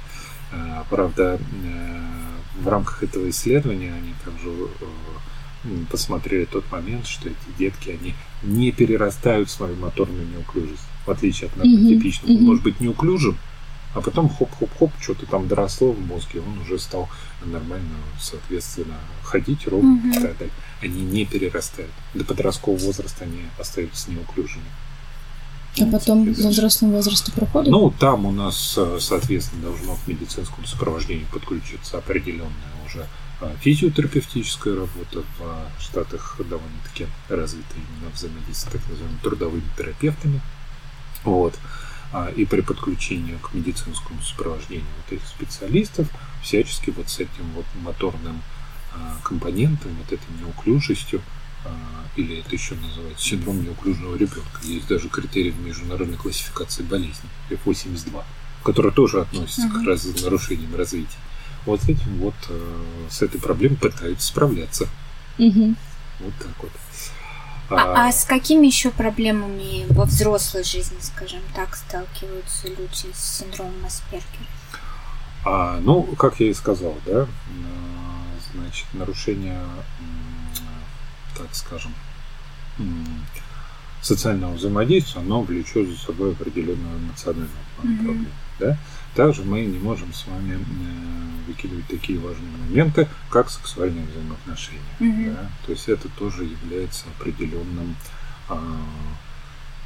[0.52, 7.58] э, правда, э, в рамках этого исследования они также э, посмотрели тот момент, что эти
[7.58, 12.30] детки, они не перерастают свою моторную неуклюжесть, в отличие от нормотипичного.
[12.30, 12.38] Mm-hmm.
[12.38, 13.38] Он может быть неуклюжим,
[13.94, 17.08] а потом хоп-хоп-хоп, что-то там доросло в мозге, он уже стал
[17.44, 20.10] нормально, соответственно, ходить ровно mm-hmm.
[20.10, 20.54] и так далее.
[20.80, 21.90] Они не перерастают.
[22.14, 24.64] До подросткового возраста они остаются неуклюжими.
[25.80, 27.70] А потом во взрослом возрасте проходит?
[27.70, 32.52] Ну, там у нас, соответственно, должно в медицинском сопровождении подключиться определенная
[32.84, 33.06] уже
[33.40, 35.24] а, физиотерапевтическая работа.
[35.78, 40.40] В Штатах довольно-таки развита именно взаимодействие с так называемыми трудовыми терапевтами.
[41.24, 41.54] Вот.
[42.12, 46.08] А, и при подключении к медицинскому сопровождению вот этих специалистов
[46.42, 48.42] всячески вот с этим вот моторным
[48.94, 51.22] а, компонентом, вот этой неуклюжестью,
[51.64, 51.70] а,
[52.16, 54.60] или это еще называется синдром неуклюжного ребенка.
[54.62, 58.22] Есть даже критерий в международной классификации болезней, F82,
[58.62, 59.82] который тоже относится uh-huh.
[59.82, 61.16] к раз, нарушениям развития.
[61.64, 62.34] Вот с этим вот,
[63.08, 64.86] с этой проблемой пытаются справляться.
[65.38, 65.74] Uh-huh.
[66.20, 66.72] Вот так вот.
[67.70, 73.84] А, а с какими еще проблемами во взрослой жизни, скажем так, сталкиваются люди с синдромом
[73.86, 74.46] Аспергера?
[75.44, 77.26] А, ну, как я и сказал, да,
[78.52, 79.60] значит, нарушение,
[81.36, 81.94] так скажем,
[84.02, 87.96] социального взаимодействия, оно влечет за собой определенную эмоциональную mm-hmm.
[87.96, 88.26] проблему.
[88.58, 88.78] Да?
[89.14, 94.80] Также мы не можем с вами э, выкидывать такие важные моменты, как сексуальные взаимоотношения.
[95.00, 95.34] Mm-hmm.
[95.34, 95.50] Да?
[95.66, 97.96] То есть это тоже является определенным
[98.48, 98.58] а,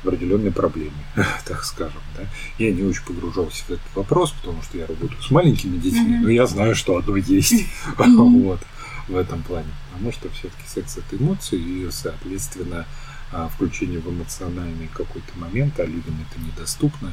[0.04, 0.92] определенной проблемой,
[1.44, 2.00] так скажем.
[2.16, 2.24] Да?
[2.58, 6.22] Я не очень погружался в этот вопрос, потому что я работаю с маленькими детьми, mm-hmm.
[6.22, 7.52] но я знаю, что одно есть
[7.98, 8.42] mm-hmm.
[8.44, 8.60] вот,
[9.08, 9.70] в этом плане.
[9.92, 12.86] Потому что все-таки секс это эмоции, и, соответственно,
[13.32, 17.12] а, включение в эмоциональный какой-то момент, а людям это недоступно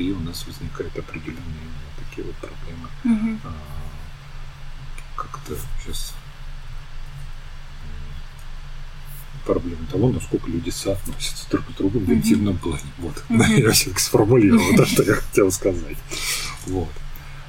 [0.00, 2.88] и у нас возникают определенные такие вот проблемы.
[3.04, 3.40] Угу.
[3.44, 3.52] А,
[5.16, 6.14] как это сейчас
[9.46, 12.80] проблема того, насколько люди соотносятся друг к другу в интимном плане.
[12.98, 13.60] Вот, mm-hmm.
[13.62, 15.96] я все-таки сформулировал то, что я хотел сказать.
[16.66, 16.90] Вот.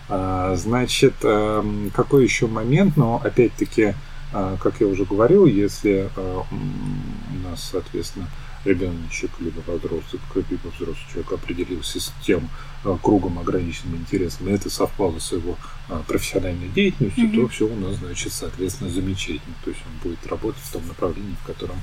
[0.07, 3.95] А, значит, эм, какой еще момент, но опять-таки,
[4.31, 8.29] а, как я уже говорил, если а, у нас, соответственно,
[8.65, 12.49] ребеночек, либо подросток, либо взрослый человек определился с тем
[12.83, 15.57] а, кругом ограниченным интересом, и это совпало с его
[15.89, 17.41] а, профессиональной деятельностью, mm-hmm.
[17.41, 19.55] то все у нас, значит, соответственно, замечательно.
[19.63, 21.77] То есть он будет работать в том направлении, в котором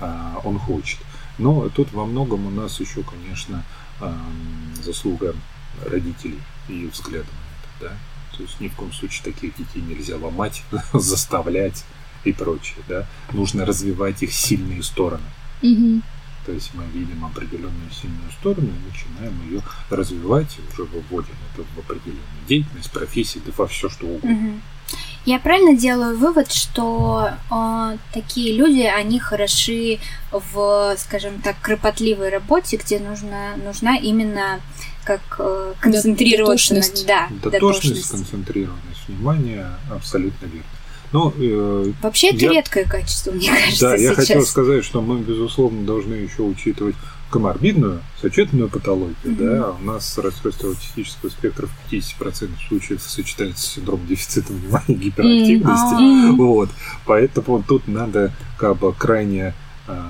[0.00, 0.98] а, он хочет.
[1.38, 3.64] Но тут во многом у нас еще, конечно,
[4.82, 5.34] заслуга
[5.84, 8.36] родителей и взгляда на это, да.
[8.36, 10.62] То есть ни в коем случае таких детей нельзя ломать,
[10.92, 11.84] заставлять
[12.24, 13.06] и прочее, да.
[13.32, 15.24] Нужно развивать их сильные стороны.
[15.62, 16.02] Mm-hmm.
[16.48, 21.62] То есть мы видим определенную сильную сторону и начинаем ее развивать и уже выводим это
[21.76, 24.30] в определенную деятельность, профессию, да во все что угодно.
[24.30, 24.60] Угу.
[25.26, 29.98] Я правильно делаю вывод, что э, такие люди, они хороши
[30.32, 34.60] в, скажем так, кропотливой работе, где нужно, нужна именно
[35.04, 37.06] как э, концентрироваться дотошность.
[37.06, 40.77] да, дотошность, дотошность, сконцентрированность внимания, абсолютно верно.
[41.12, 42.52] Ну, э, Вообще это я...
[42.52, 43.90] редкое качество, мне кажется.
[43.90, 46.96] Да, я хотел сказать, что мы, безусловно, должны еще учитывать
[47.30, 49.16] коморбидную, сочетанную патологию.
[49.24, 49.58] Mm-hmm.
[49.58, 49.70] Да?
[49.72, 55.94] У нас расстройство аутистического спектра в 50% случаев сочетается с синдромом дефицита внимания и гиперактивности.
[55.94, 56.36] Mm-hmm.
[56.36, 56.70] Вот.
[57.04, 59.54] Поэтому тут надо как бы крайне
[59.86, 60.02] э,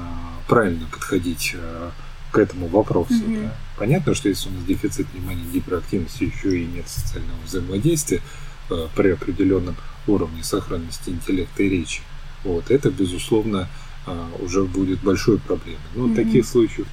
[0.46, 1.90] правильно подходить э,
[2.30, 3.14] к этому вопросу.
[3.14, 3.42] Mm-hmm.
[3.42, 3.54] Да?
[3.78, 8.20] Понятно, что если у нас дефицит внимания и гиперактивности, еще и нет социального взаимодействия
[8.70, 12.02] э, при определенном уровне сохранности интеллекта и речи,
[12.44, 13.68] вот, это, безусловно,
[14.06, 15.80] а, уже будет большой проблемой.
[15.94, 16.14] Но mm-hmm.
[16.14, 16.87] таких случаев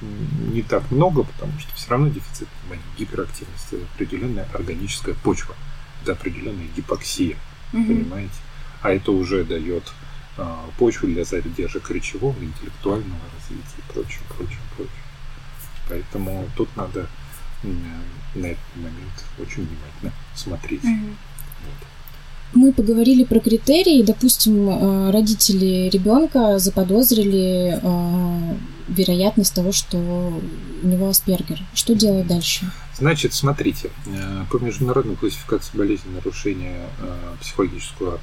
[0.52, 5.54] не так много, потому что все равно дефицит внимания, гиперактивность это определенная органическая почва,
[6.02, 7.36] это определенная гипоксия,
[7.72, 7.86] mm-hmm.
[7.86, 8.34] понимаете?
[8.82, 9.92] А это уже дает
[10.36, 14.92] а, почву для задержек речевого, интеллектуального развития и прочее, прочее, прочее.
[15.88, 17.08] Поэтому тут надо
[17.62, 20.84] на этот момент очень внимательно смотреть.
[20.84, 21.16] Mm-hmm.
[21.64, 21.88] Вот.
[22.54, 24.02] Мы поговорили про критерии.
[24.02, 28.56] Допустим, э, родители ребенка заподозрили э,
[28.88, 31.60] вероятность того, что у него Аспергер.
[31.74, 32.70] Что делать дальше?
[32.98, 36.86] Значит, смотрите, э, по международной классификации болезни нарушения
[37.40, 38.20] психологического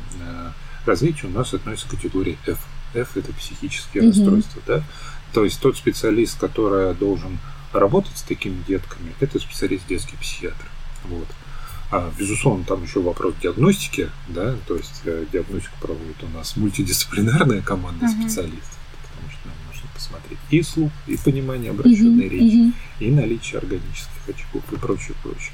[0.86, 2.60] развития у нас относится категория F.
[2.94, 4.10] F– это психические угу.
[4.12, 4.84] расстройства, да?
[5.34, 7.40] То есть тот специалист, который должен
[7.72, 10.66] работать с такими детками, это специалист детский психиатр.
[11.06, 11.28] Вот.
[11.94, 17.62] А, безусловно, там еще вопрос диагностики, да, то есть э, диагностику проводит у нас мультидисциплинарная
[17.62, 18.22] команда mm-hmm.
[18.22, 22.30] специалистов, потому что нам нужно посмотреть и слух, и понимание обращенной mm-hmm.
[22.30, 22.74] речи, mm-hmm.
[23.00, 25.54] и наличие органических очагов и прочее, прочее.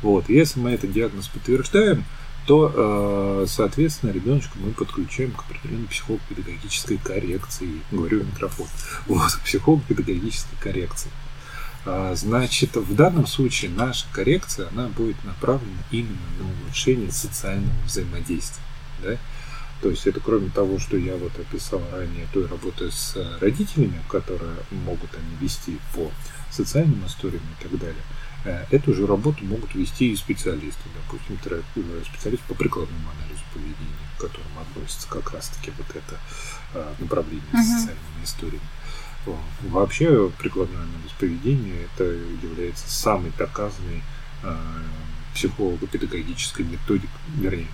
[0.00, 2.04] Вот, если мы этот диагноз подтверждаем,
[2.46, 7.80] то, э, соответственно, ребеночка мы подключаем к определенной психолого-педагогической коррекции.
[7.90, 8.68] Говорю микрофон.
[9.08, 11.10] Вот, психолого-педагогической коррекции.
[11.86, 18.62] А, значит, в данном случае наша коррекция, она будет направлена именно на улучшение социального взаимодействия.
[19.02, 19.16] Да?
[19.80, 24.56] То есть это кроме того, что я вот описал ранее той работы с родителями, которые
[24.70, 26.10] могут они вести по
[26.50, 28.02] социальным историям и так далее,
[28.44, 34.08] э, эту же работу могут вести и специалисты, допустим, э, специалист по прикладному анализу поведения,
[34.18, 36.18] к которому относится как раз-таки вот это
[36.74, 37.62] э, направление uh-huh.
[37.62, 38.68] социальными историями.
[39.68, 44.02] Вообще прикладной анализ поведения это является самой доказанной
[44.42, 44.56] э,
[45.34, 47.68] психолого-педагогической методикой, вернее,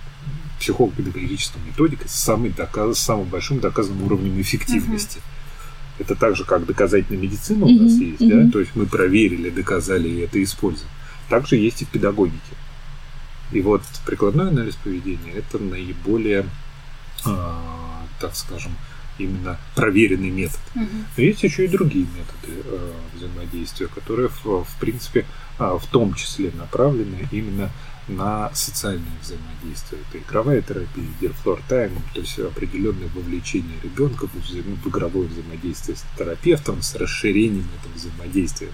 [0.59, 5.19] психолого-педагогической методикой с, самой доказ, с самым большим доказанным уровнем эффективности.
[5.19, 6.01] Uh-huh.
[6.03, 8.03] Это так же, как доказательная медицина у нас uh-huh.
[8.03, 8.43] есть, uh-huh.
[8.45, 10.89] да, то есть мы проверили, доказали и это используем.
[11.29, 12.37] Также есть и в педагогике.
[13.51, 16.45] И вот прикладной анализ поведения это наиболее,
[17.25, 17.53] э,
[18.19, 18.73] так скажем,
[19.17, 20.59] именно проверенный метод.
[20.75, 20.85] Угу.
[21.17, 25.25] Но есть еще и другие методы э, взаимодействия, которые, в, в принципе,
[25.59, 27.69] э, в том числе направлены именно
[28.07, 30.01] на социальное взаимодействие.
[30.09, 34.79] Это игровая терапия, дерфлор тайм, то есть определенное вовлечение ребенка в, взаим...
[34.83, 38.69] в игровое взаимодействие с терапевтом, с расширением этого взаимодействия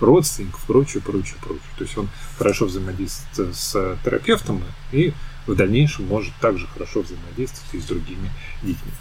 [0.00, 1.62] родственников, прочее, прочее, прочее.
[1.76, 2.08] То есть он
[2.38, 5.12] хорошо взаимодействует с терапевтом и
[5.48, 8.30] в дальнейшем может также хорошо взаимодействовать и с другими
[8.62, 8.92] детьми.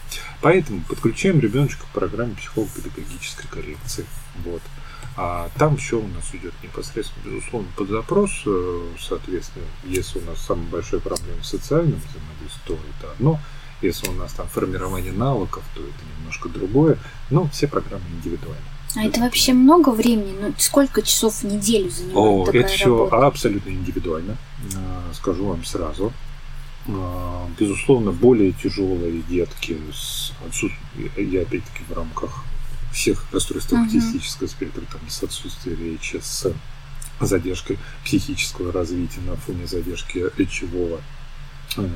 [0.42, 4.06] Поэтому подключаем ребеночка к программе психолого-педагогической коррекции.
[4.46, 4.62] Вот.
[5.18, 8.32] А там еще у нас идет непосредственно, безусловно, под запрос.
[8.46, 13.40] Э, соответственно, если у нас самая большая проблема в социальном взаимодействии, то это одно.
[13.82, 16.98] Если у нас там формирование навыков, то это немножко другое.
[17.30, 18.62] Но все программы индивидуальны.
[18.96, 20.36] А это вообще много времени?
[20.40, 24.38] Ну, сколько часов в неделю занимает О, такая это все абсолютно индивидуально.
[24.74, 26.14] Э, скажу вам сразу.
[26.90, 32.46] А, безусловно, более тяжелые детки с отсутствием, я опять-таки в рамках
[32.94, 33.84] всех расстройств uh-huh.
[33.84, 36.54] аутистического спектра, там, с отсутствием речи, с
[37.20, 41.02] задержкой психического развития на фоне задержки речевого
[41.76, 41.90] э,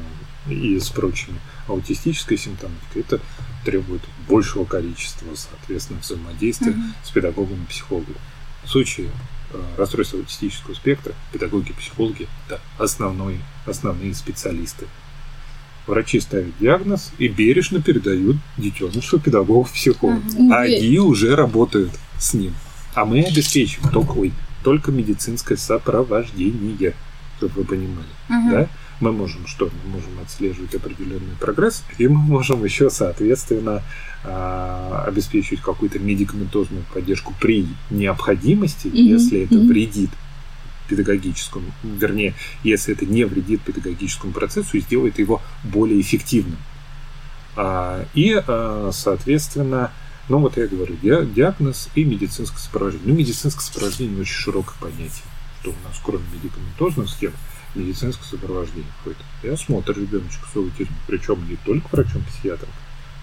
[0.49, 3.21] и с прочими аутистической симптоматикой, это
[3.63, 7.06] требует большего количества, соответственно, взаимодействия uh-huh.
[7.06, 8.15] с педагогом и психологом.
[8.63, 9.10] В случае
[9.53, 14.87] Э, расстройства аутистического спектра, педагоги, психологи– это основной, основные специалисты.
[15.87, 20.23] Врачи ставят диагноз и бережно передают детенышу педагогов, психологов.
[20.35, 20.53] Uh-huh.
[20.53, 22.53] Они уже работают с ним.
[22.93, 24.31] А мы обеспечиваем только, ой,
[24.63, 26.93] только медицинское сопровождение,
[27.37, 28.07] чтобы вы понимали.
[28.29, 28.51] Uh-huh.
[28.51, 28.69] Да?
[29.01, 29.69] Мы можем что?
[29.83, 33.81] Мы можем отслеживать определенный прогресс, и мы можем еще, соответственно,
[34.23, 39.01] а, обеспечивать какую-то медикаментозную поддержку при необходимости, mm-hmm.
[39.01, 39.67] если это mm-hmm.
[39.67, 40.11] вредит
[40.87, 46.59] педагогическому, вернее, если это не вредит педагогическому процессу и сделает его более эффективным.
[47.55, 49.91] А, и, а, соответственно,
[50.29, 53.13] ну вот я говорю, диагноз и медицинское сопровождение.
[53.13, 55.23] Ну, медицинское сопровождение очень широкое понятие,
[55.59, 57.33] что у нас кроме медикаментозных схем
[57.75, 59.19] медицинское сопровождение входит.
[59.43, 62.71] И осмотр ребеночка с аутизмом, причем не только врачом-психиатром,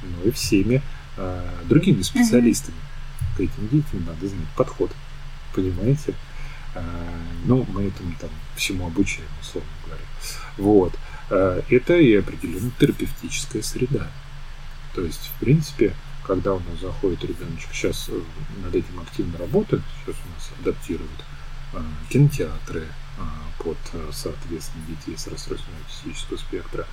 [0.03, 0.83] но и всеми
[1.17, 2.77] э, другими специалистами.
[2.77, 3.37] Uh-huh.
[3.37, 4.91] К этим детям надо знать подход.
[5.55, 6.15] Понимаете?
[6.75, 6.83] Э,
[7.45, 10.03] ну, мы этому там всему обучаем, условно говоря.
[10.57, 10.95] Вот.
[11.31, 14.09] Э, это и определенная терапевтическая среда.
[14.95, 15.95] То есть, в принципе,
[16.27, 18.21] когда у нас заходит ребеночек, сейчас э,
[18.63, 21.25] над этим активно работают, сейчас у нас адаптируют
[21.73, 22.87] э, кинотеатры
[23.59, 26.87] под, э, соответственно, детей с расстройством аутистического спектра,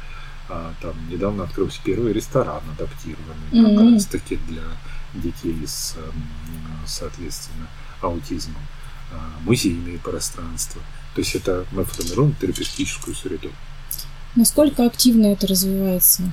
[0.47, 3.75] а, там недавно открылся первый ресторан адаптированный mm-hmm.
[3.75, 4.63] как раз таки для
[5.13, 5.95] детей с,
[6.85, 7.67] соответственно,
[8.01, 8.61] аутизмом.
[9.11, 10.81] А, музейные пространства.
[11.13, 13.51] То есть это мы формируем терапевтическую среду.
[14.35, 16.23] Насколько активно это развивается?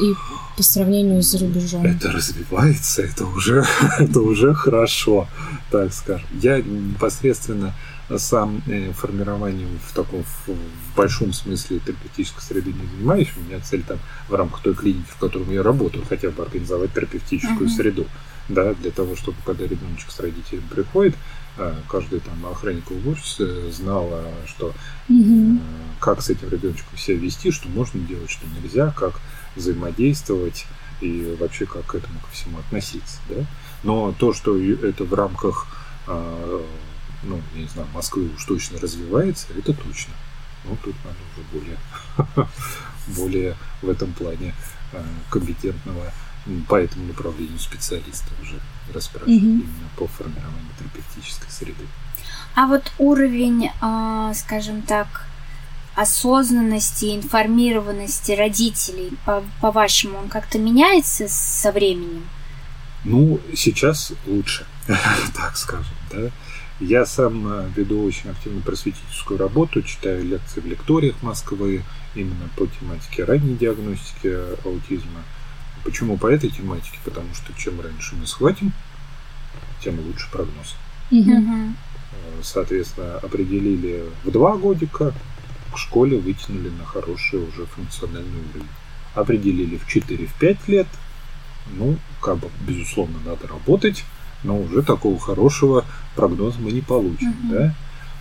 [0.00, 0.12] И
[0.56, 1.84] по сравнению с рубежом.
[1.84, 3.64] Это развивается, это уже,
[3.98, 5.26] это уже хорошо,
[5.70, 6.28] так скажем.
[6.40, 7.74] Я непосредственно
[8.16, 13.28] сам э, формированием в таком в, в большом смысле терапевтической среды не занимаюсь.
[13.36, 13.98] У меня цель там
[14.28, 17.76] в рамках той клиники, в которой я работаю, хотя бы организовать терапевтическую uh-huh.
[17.76, 18.06] среду.
[18.48, 21.14] да, для того, чтобы когда ребеночек с родителем приходит,
[21.58, 24.10] э, каждый там охранник уборщицы знал,
[24.46, 24.72] что
[25.08, 25.60] угу.
[26.00, 29.20] как с этим ребеночком себя вести, что можно делать, что нельзя, как
[29.54, 30.66] взаимодействовать
[31.00, 33.44] и вообще как к этому ко всему относиться, да.
[33.82, 35.66] Но то, что это в рамках,
[37.22, 40.14] ну, я не знаю, Москвы уж точно развивается, это точно.
[40.64, 42.48] Ну, тут надо уже более,
[43.16, 44.54] более в этом плане
[44.92, 46.12] а, компетентного
[46.66, 48.58] по этому направлению специалиста уже
[48.92, 49.46] расспрашивать угу.
[49.46, 51.86] именно по формированию терапевтической среды.
[52.54, 55.26] А вот уровень, а, скажем так,
[55.94, 62.24] осознанности, информированности родителей, по- по-вашему, он как-то меняется со временем?
[63.04, 64.64] Ну, сейчас лучше,
[65.34, 66.30] так скажем, да.
[66.80, 71.82] Я сам э, веду очень активно просветительскую работу, читаю лекции в лекториях Москвы
[72.14, 74.32] именно по тематике ранней диагностики
[74.64, 75.22] аутизма.
[75.82, 76.98] Почему по этой тематике?
[77.04, 78.72] Потому что чем раньше мы схватим,
[79.82, 80.76] тем лучше прогноз.
[81.10, 81.74] Угу.
[82.42, 85.12] Соответственно, определили в два годика,
[85.72, 88.68] к школе вытянули на хороший уже функциональный уровень.
[89.14, 90.86] Определили в 4-5 лет,
[91.72, 94.04] ну, как бы, безусловно, надо работать,
[94.42, 95.84] но уже такого хорошего
[96.14, 97.50] прогноза мы не получим, uh-huh.
[97.50, 97.74] да.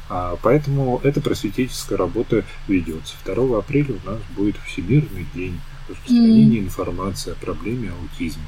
[0.09, 3.15] А, поэтому эта просветительская работа ведется.
[3.25, 5.59] 2 апреля у нас будет Всемирный день
[5.89, 6.63] распространения mm.
[6.63, 8.43] информации о проблеме аутизма.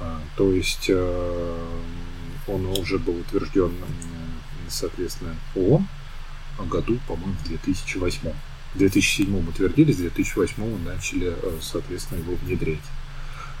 [0.00, 1.58] А, то есть э,
[2.48, 3.72] он уже был утвержден,
[4.68, 5.86] соответственно, ООН
[6.68, 8.32] году, по-моему, в 2008.
[8.74, 12.78] В 2007 утвердили, с 2008 начали, э, соответственно, его внедрять.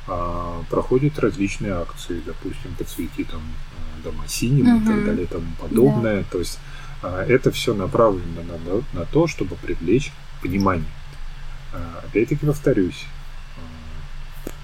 [0.06, 4.82] А, проходят различные акции, допустим, подсвети там э, дома синим угу.
[4.82, 6.18] и так далее и тому подобное.
[6.22, 6.26] Да.
[6.30, 6.58] То есть
[7.02, 10.90] а, это все направлено на, на то, чтобы привлечь внимание.
[11.72, 13.06] А, опять-таки повторюсь,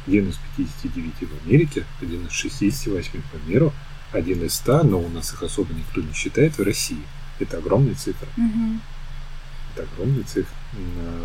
[0.06, 3.72] один из 59 в Америке, один из 68 по миру,
[4.12, 7.02] один из 100, но у нас их особо никто не считает в России.
[7.38, 8.28] Это огромные цифры.
[8.36, 8.80] Угу.
[9.74, 10.54] Это огромные цифры.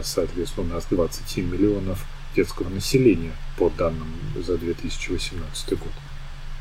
[0.04, 2.06] Соответственно, у нас 27 миллионов
[2.36, 5.92] детского населения по данным за 2018 год.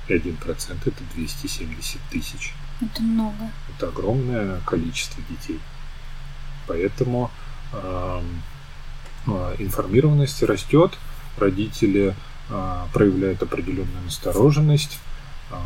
[0.09, 2.55] И 1% это 270 тысяч.
[2.81, 3.51] Это много.
[3.69, 5.61] Это огромное количество детей.
[6.67, 7.31] Поэтому
[7.73, 8.23] э,
[9.59, 10.99] информированность растет,
[11.37, 12.15] родители
[12.49, 14.99] э, проявляют определенную настороженность.
[15.51, 15.57] Э,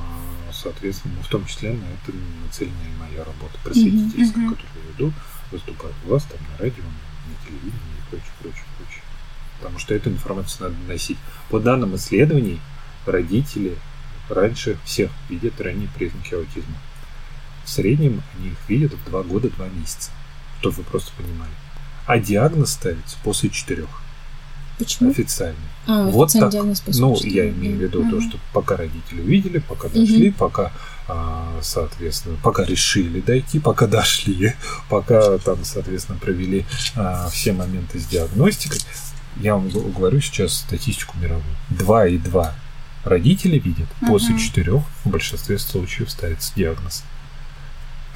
[0.52, 4.50] соответственно, в том числе на это нацелена и моя работа просветительская, mm-hmm.
[4.50, 5.12] которую я веду,
[5.52, 8.64] выступаю у вас там на радио, на телевидении и прочее, прочее.
[9.65, 11.17] Потому что эту информацию надо носить.
[11.49, 12.61] По данным исследований,
[13.07, 13.79] родители
[14.29, 16.77] раньше всех видят ранние признаки аутизма.
[17.65, 20.11] В среднем они их видят в 2 года 2 месяца,
[20.61, 21.51] чтобы вы просто понимали.
[22.05, 23.89] А диагноз ставится после четырех.
[24.79, 25.12] Почему?
[25.12, 25.57] Официально.
[25.87, 26.51] А, вот так.
[26.51, 27.35] Диагноз после ну, 4.
[27.35, 28.11] я имею в виду mm-hmm.
[28.11, 30.35] то, что пока родители увидели, пока дошли, mm-hmm.
[30.35, 30.73] пока,
[31.09, 34.55] а, соответственно, пока решили дойти, пока дошли,
[34.91, 38.81] пока там, соответственно, провели а, все моменты с диагностикой.
[39.37, 41.45] Я вам говорю сейчас статистику мировую.
[41.70, 42.53] 2,2
[43.05, 44.07] родители видят, mm-hmm.
[44.07, 47.05] после 4 в большинстве случаев ставится диагноз.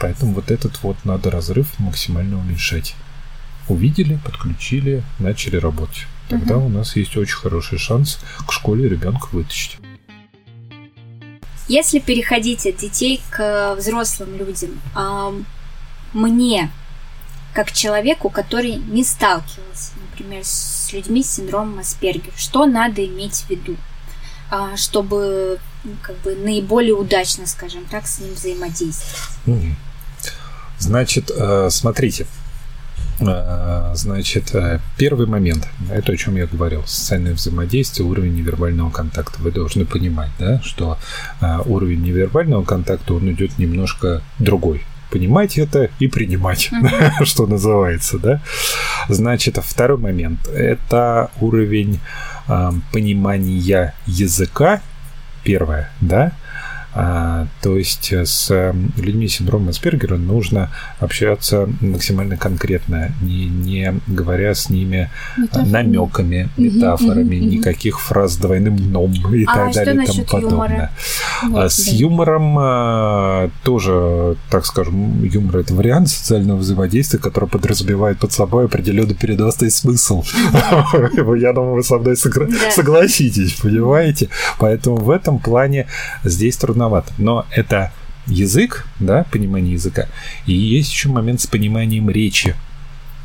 [0.00, 2.94] Поэтому вот этот вот надо разрыв максимально уменьшать.
[3.68, 6.06] Увидели, подключили, начали работать.
[6.28, 6.66] Тогда угу.
[6.66, 9.78] у нас есть очень хороший шанс к школе ребенка вытащить.
[11.68, 14.80] Если переходить от детей к взрослым людям,
[16.14, 16.70] мне,
[17.52, 23.50] как человеку, который не сталкивался, например, с людьми с синдромом Аспергера, что надо иметь в
[23.50, 23.76] виду,
[24.50, 29.76] а, чтобы ну, как бы наиболее удачно, скажем так, с ним взаимодействовать?
[30.78, 32.26] Значит, э, смотрите,
[33.20, 39.40] э, Значит, э, первый момент, это о чем я говорил, социальное взаимодействие, уровень невербального контакта.
[39.40, 40.98] Вы должны понимать, да, что
[41.66, 44.84] уровень невербального контакта, он идет немножко другой.
[45.10, 47.24] Понимать это и принимать, mm-hmm.
[47.24, 48.40] что называется, да.
[49.08, 52.00] Значит, второй момент, это уровень
[52.92, 54.80] понимания языка,
[55.44, 56.32] первое, да,
[57.62, 64.54] то есть с эм, людьми с синдромом Аспергера нужно общаться максимально конкретно, не, не говоря
[64.54, 65.70] с ними Метафоры.
[65.70, 70.24] намеками, метафорами, угу, угу, никаких фраз с двойным дном и а так далее и тому
[70.24, 70.90] подобное.
[71.44, 71.92] Вот, а с да.
[71.92, 79.14] юмором а, тоже, так скажем, юмор это вариант социального взаимодействия, который подразумевает под собой определенный
[79.14, 80.24] переносный смысл.
[81.12, 84.28] Я думаю, вы со мной согласитесь, понимаете?
[84.58, 85.86] Поэтому в этом плане
[86.24, 87.12] здесь трудно сложновато.
[87.18, 87.92] Но это
[88.26, 90.06] язык, да, понимание языка,
[90.46, 92.54] и есть еще момент с пониманием речи,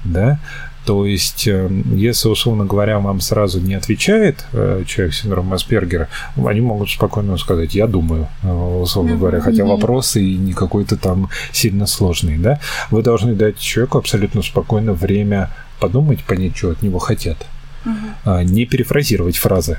[0.05, 0.39] да,
[0.86, 6.09] То есть, э, если, условно говоря, вам сразу не отвечает э, человек с синдромом Аспергера,
[6.36, 11.30] они могут спокойно сказать, я думаю, э, условно говоря, хотя вопросы и не какой-то там
[11.53, 12.59] сильно сложный, да.
[12.91, 15.49] Вы должны дать человеку абсолютно спокойно время
[15.80, 17.38] подумать, понять, что от него хотят.
[17.86, 18.43] Uh-huh.
[18.43, 19.78] Не перефразировать фразы.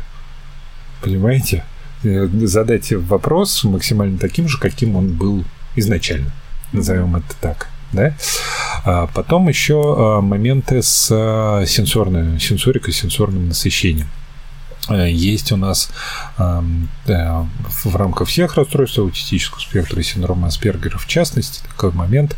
[1.02, 1.64] Понимаете?
[2.04, 5.44] Задать вопрос максимально таким же, каким он был
[5.76, 6.32] изначально.
[6.72, 8.14] Назовем это так да.
[8.84, 14.08] А потом еще а, моменты с а, сенсорной, сенсорикой, сенсорным насыщением.
[14.90, 15.90] Э, есть у нас
[16.36, 22.36] в рамках всех расстройств аутистического спектра и синдрома Аспергера, в частности, такой момент,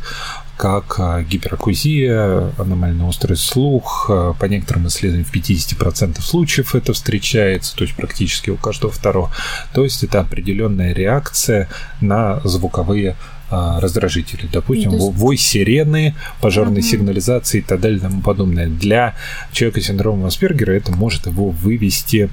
[0.56, 0.98] как
[1.28, 4.06] гиперакузия, аномальный острый слух.
[4.08, 9.30] По некоторым исследованиям в 50% случаев это встречается, то есть практически у каждого второго.
[9.74, 11.68] То есть это определенная реакция
[12.00, 13.16] на звуковые
[13.48, 14.48] а, раздражители.
[14.52, 15.12] Допустим, есть...
[15.12, 16.86] вой сирены, пожарной угу.
[16.86, 18.66] сигнализации и так далее и тому подобное.
[18.66, 19.14] Для
[19.52, 22.28] человека с синдромом Аспергера это может его вывести,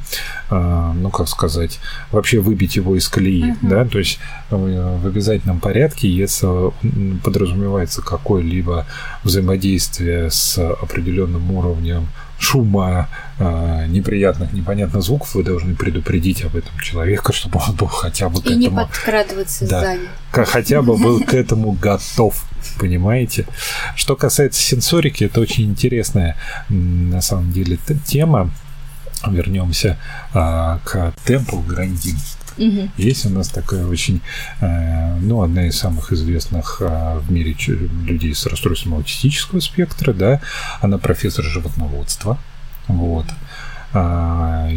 [0.50, 1.80] а, ну, как сказать,
[2.12, 3.58] вообще выбить его из колеи, угу.
[3.62, 6.48] да, то есть э, в обязательном порядке, если
[7.24, 8.88] подразумевается какое-либо
[9.24, 12.08] взаимодействие с определенным уровнем
[12.40, 13.10] шума,
[13.40, 18.42] э, неприятных, непонятных звуков, вы должны предупредить об этом человека, чтобы он был хотя бы
[18.42, 18.60] к И этому...
[18.60, 20.08] не подкрадываться да, сзади.
[20.32, 22.44] Хотя бы был к этому готов,
[22.80, 23.46] понимаете?
[23.96, 26.36] Что касается сенсорики, это очень интересная,
[26.70, 28.52] на самом деле, тема.
[29.26, 29.98] Вернемся
[30.34, 32.18] а, к темпу грандин.
[32.58, 32.90] Угу.
[32.98, 34.22] Есть у нас такая очень,
[34.62, 37.56] э, ну, одна из самых известных э, в мире
[38.06, 40.42] людей с расстройством аутистического спектра, да,
[40.82, 42.38] она профессор животноводства,
[42.88, 43.26] вот.
[43.96, 44.70] А,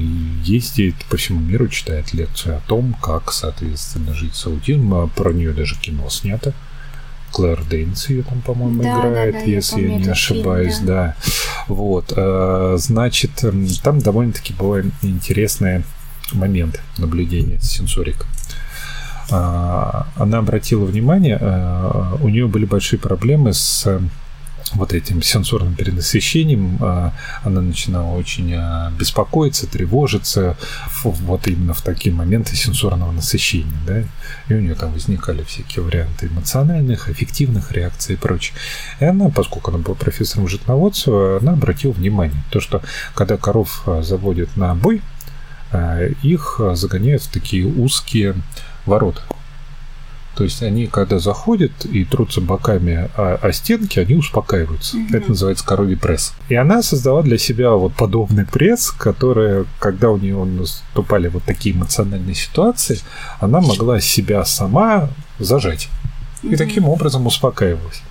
[0.44, 5.08] ездит по всему миру, читает лекции о том, как, соответственно, жить с аутизмом.
[5.08, 6.52] Про нее даже кино снято.
[7.32, 10.74] Клэр Дейнс ее там, по-моему, да, играет, да, да, если я, помню, я не ошибаюсь,
[10.74, 10.94] фильм, да.
[10.94, 11.16] да.
[11.68, 13.44] Вот, э, значит,
[13.82, 15.82] там довольно-таки была интересная
[16.32, 18.26] момент наблюдения сенсорик.
[19.30, 24.00] А, она обратила внимание, а, у нее были большие проблемы с
[24.74, 27.12] вот этим сенсорным перенасыщением, а,
[27.44, 28.54] она начинала очень
[28.98, 30.56] беспокоиться, тревожиться
[31.02, 34.02] вот именно в такие моменты сенсорного насыщения, да,
[34.48, 38.56] и у нее там возникали всякие варианты эмоциональных, аффективных реакций и прочее.
[39.00, 42.82] И она, поскольку она была профессором животноводства, она обратила внимание, то, что
[43.14, 45.15] когда коров заводят на бой, Э,
[46.22, 48.34] их загоняют в такие узкие
[48.84, 49.22] ворота.
[50.36, 54.98] То есть они, когда заходят и трутся боками о, о стенки, они успокаиваются.
[54.98, 55.16] Mm-hmm.
[55.16, 56.34] Это называется коровий пресс.
[56.50, 61.74] И она создала для себя вот подобный пресс, который, когда у нее наступали вот такие
[61.74, 63.00] эмоциональные ситуации,
[63.40, 65.08] она могла себя сама
[65.38, 65.88] зажать.
[66.42, 66.56] И mm-hmm.
[66.58, 68.02] таким образом успокаивалась.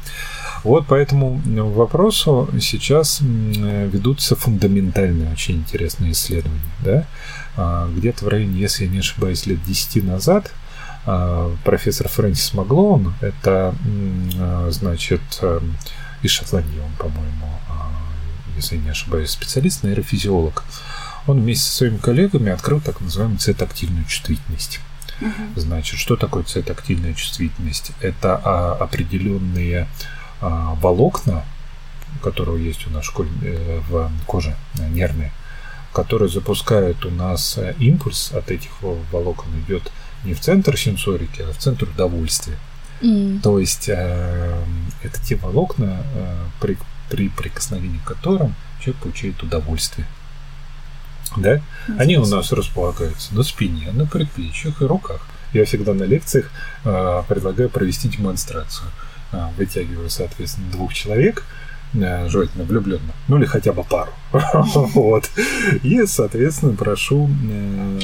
[0.66, 1.40] Вот по этому
[1.76, 6.60] вопросу сейчас ведутся фундаментальные, очень интересные исследования.
[6.84, 7.06] Да?
[7.56, 10.52] А, где-то в районе, если я не ошибаюсь, лет 10 назад
[11.06, 13.76] а, профессор Фрэнсис Маглоун, это,
[14.40, 15.22] а, значит,
[16.24, 17.46] из Шотландии он, по-моему,
[18.56, 20.64] если я не ошибаюсь, специалист, нейрофизиолог,
[21.28, 24.80] он вместе со своими коллегами открыл так называемую цветоактивную чувствительность.
[25.22, 25.60] Угу.
[25.60, 27.92] Значит, что такое цветоактивная чувствительность?
[28.02, 29.88] Это а, определенные а,
[30.82, 31.44] волокна,
[32.22, 34.56] которые есть у нас в, школе, э, в коже,
[34.90, 35.32] нервные,
[35.94, 39.92] который запускает у нас э, импульс от этих волокон идет
[40.24, 42.58] не в центр сенсорики, а в центр удовольствия.
[43.02, 43.42] Mm.
[43.42, 44.64] То есть э,
[45.04, 46.78] это те волокна, э, при,
[47.10, 50.08] при прикосновении к которым человек получает удовольствие.
[51.38, 51.56] Да?
[51.56, 52.00] Mm.
[52.00, 55.28] Они у нас располагаются на спине, на предплечьях и руках.
[55.54, 56.50] Я всегда на лекциях
[56.84, 58.88] э, предлагаю провести демонстрацию.
[58.88, 59.15] Э,
[59.58, 61.46] вытягиваю, соответственно, двух человек,
[62.02, 64.12] Э, желательно влюбленно, ну или хотя бы пару.
[64.32, 65.30] вот.
[65.84, 68.00] И, соответственно, прошу э,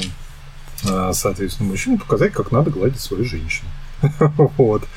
[0.86, 3.69] э, соответственно, мужчину показать, как надо гладить свою женщину.
[4.57, 4.88] вот.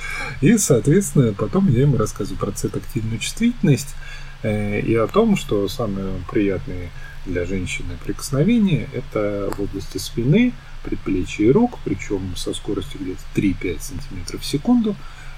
[0.41, 3.95] И, соответственно, потом я ему рассказываю про цветоактивную чувствительность
[4.43, 6.91] и о том, что самые приятные
[7.25, 10.53] для женщины прикосновения это в области спины,
[10.85, 14.95] предплечья и рук, причем со скоростью где-то 3-5 см в секунду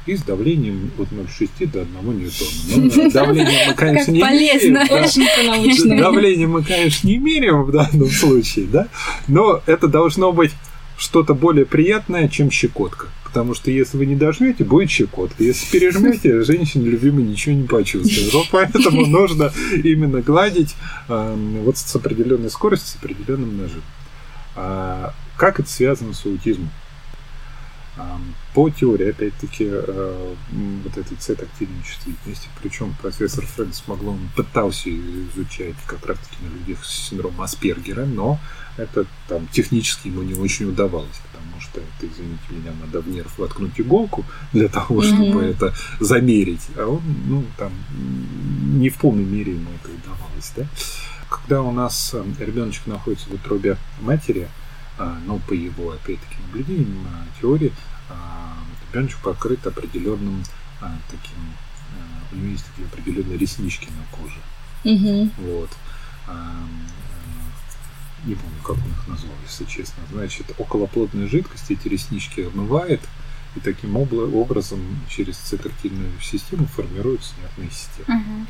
[0.06, 2.94] и с давлением от 0,6 до 1 ньютона.
[2.94, 5.98] Ну, давление мы, конечно, не меряем.
[5.98, 8.88] Давление мы, конечно, не меряем в данном случае, да,
[9.28, 10.52] но это должно быть
[10.98, 13.08] что-то более приятное, чем щекотка.
[13.24, 15.44] Потому что если вы не дожмете, будет щекотка.
[15.44, 18.32] Если пережмете, женщине любимой ничего не почувствует.
[18.32, 19.52] Вот поэтому нужно
[19.84, 20.74] именно гладить
[21.08, 23.82] э, вот с определенной скоростью, с определенным нажимом.
[24.54, 26.70] А как это связано с аутизмом?
[28.54, 30.34] По теории, опять-таки, э,
[30.84, 37.08] вот этой C-тактильной чувствительности, причем профессор Фрэнсис Маглон пытался изучать как раз-таки на людях с
[37.08, 38.38] синдромом Аспергера, но
[38.76, 43.38] это там технически ему не очень удавалось, потому что это, извините меня, надо в нерв
[43.38, 45.50] воткнуть иголку для того, чтобы mm-hmm.
[45.50, 47.72] это замерить, а он, ну, там,
[48.78, 50.66] не в полной мере ему это удавалось, да.
[51.30, 54.48] Когда у нас э, ребеночек находится в утробе матери,
[54.98, 57.72] но по его, опять-таки, наблюдениям, а, теории,
[58.08, 58.54] а,
[58.88, 60.42] ребеночек покрыт определенным
[61.10, 61.36] таким,
[62.32, 64.40] у него есть такие определенные реснички на коже.
[64.84, 65.30] Угу.
[65.38, 65.70] Вот.
[68.24, 70.02] Не помню, как он их назвал, если честно.
[70.10, 73.00] Значит, околоплодная жидкость эти реснички омывает,
[73.54, 78.20] и таким образом через цитартильную систему формируется нервная система.
[78.20, 78.46] Угу.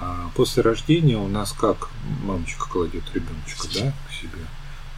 [0.00, 1.90] А после рождения у нас как
[2.24, 4.46] мамочка кладет ребеночка, да, к себе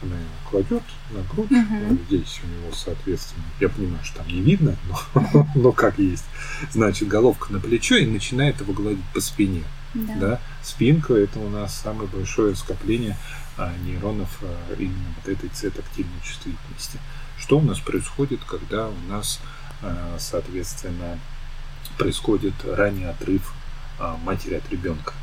[0.05, 1.89] она его кладет на грудь, uh-huh.
[1.89, 4.75] вот здесь у него, соответственно, я понимаю, что там не видно,
[5.33, 6.25] но, но как есть,
[6.71, 9.63] значит, головка на плечо и начинает его гладить по спине.
[9.93, 10.15] Да.
[10.15, 10.39] да?
[10.61, 13.17] Спинка– это у нас самое большое скопление
[13.57, 16.99] а, нейронов а, именно вот этой C-тактильной чувствительности.
[17.39, 19.39] Что у нас происходит, когда у нас,
[19.81, 21.17] а, соответственно,
[21.97, 23.53] происходит ранний отрыв
[23.99, 25.13] а, матери от ребенка?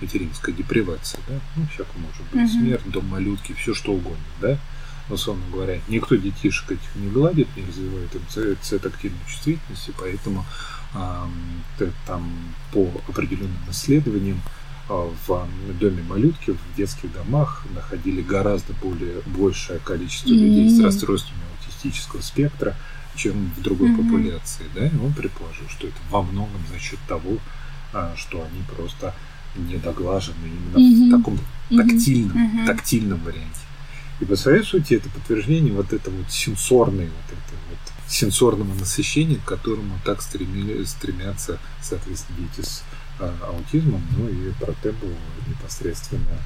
[0.00, 2.60] Материнская депривация, да, ну, всякое может быть, угу.
[2.60, 4.58] смерть, дом малютки, все что угодно, да,
[5.10, 8.22] но, условно говоря, никто детишек этих не гладит, не развивает им
[8.62, 10.46] цветоактивной чувствительности, поэтому
[10.94, 12.32] э, там
[12.72, 14.40] по определенным исследованиям
[14.88, 15.48] э, в
[15.80, 20.32] доме малютки, в детских домах находили гораздо более большее количество mm-hmm.
[20.32, 22.76] людей с расстройствами аутистического спектра,
[23.16, 23.96] чем в другой mm-hmm.
[23.96, 27.38] популяции, да, и он предположил, что это во многом за счет того,
[27.92, 29.12] а, что они просто
[29.54, 31.08] недоглажены именно mm-hmm.
[31.08, 31.38] в таком
[31.70, 32.66] тактильном, mm-hmm.
[32.66, 33.60] тактильном варианте.
[34.20, 39.36] И по своей сути это подтверждение вот этого вот сенсорной, вот это вот сенсорного насыщения,
[39.36, 42.82] к которому так стремили, стремятся, соответственно, дети с
[43.18, 45.06] а, аутизмом, ну и про Тебу
[45.48, 46.38] непосредственно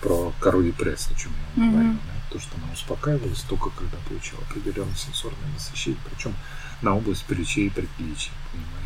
[0.00, 1.72] про король пресс, о чем я вам mm-hmm.
[1.72, 2.18] говорил, да?
[2.30, 6.34] то, что она успокаивалась только когда получила определенное сенсорное насыщение, причем
[6.82, 8.77] на область плечей и предплечий, понимаете.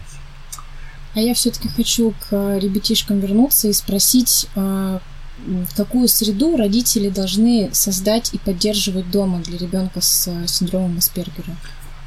[1.15, 5.01] А я все-таки хочу к ребятишкам вернуться и спросить, а,
[5.77, 11.57] какую среду родители должны создать и поддерживать дома для ребенка с синдромом Аспергера?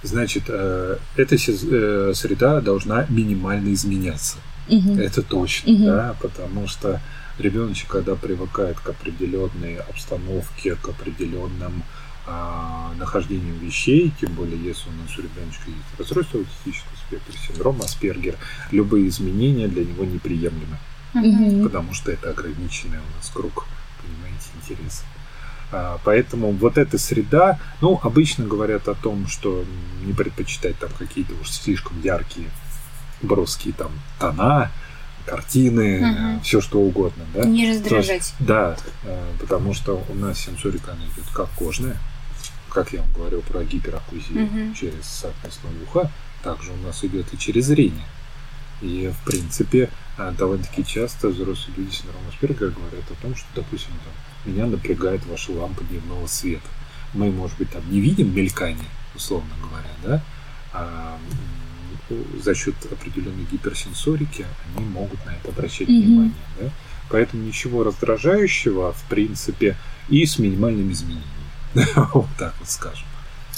[0.03, 4.37] Значит, э, эта э, среда должна минимально изменяться.
[4.69, 4.99] Угу.
[4.99, 5.85] Это точно, угу.
[5.85, 7.01] да, потому что
[7.37, 11.83] ребеночек, когда привыкает к определенной обстановке, к определенным
[12.27, 17.81] а, нахождением вещей, тем более если у нас у ребеночка есть расстройство аутистического спектра, синдром
[17.81, 18.35] Аспергер,
[18.71, 20.77] любые изменения для него неприемлемы,
[21.13, 21.63] mm-hmm.
[21.63, 23.67] потому что это ограниченный у нас круг,
[24.01, 25.05] понимаете, интересов.
[25.71, 29.63] А, поэтому вот эта среда, ну, обычно говорят о том, что
[30.03, 32.47] не предпочитать там какие-то уж слишком яркие,
[33.21, 34.71] броские там тона,
[35.25, 36.43] картины, угу.
[36.43, 37.43] все что угодно, да.
[37.43, 38.17] Не раздражать.
[38.17, 41.97] Есть, да, э, потому что у нас сенсорика она идет как кожная,
[42.75, 44.75] как я вам говорил про гиперокузию угу.
[44.75, 46.11] через, соответственно, ухо,
[46.43, 48.05] также у нас идет и через зрение.
[48.81, 53.47] И, в принципе, а, довольно-таки часто взрослые люди с синдромом Аспергера говорят о том, что,
[53.55, 56.67] допустим, там, меня напрягает ваша лампа дневного света.
[57.13, 60.23] Мы, может быть, там не видим мелькание, условно говоря, да,
[60.73, 61.17] а
[62.43, 64.45] за счет определенной гиперсенсорики
[64.75, 66.01] они могут на это обращать mm-hmm.
[66.01, 66.33] внимание.
[66.59, 66.69] Да?
[67.09, 69.77] Поэтому ничего раздражающего, в принципе,
[70.09, 71.34] и с минимальными изменениями.
[72.13, 73.05] вот так вот скажем.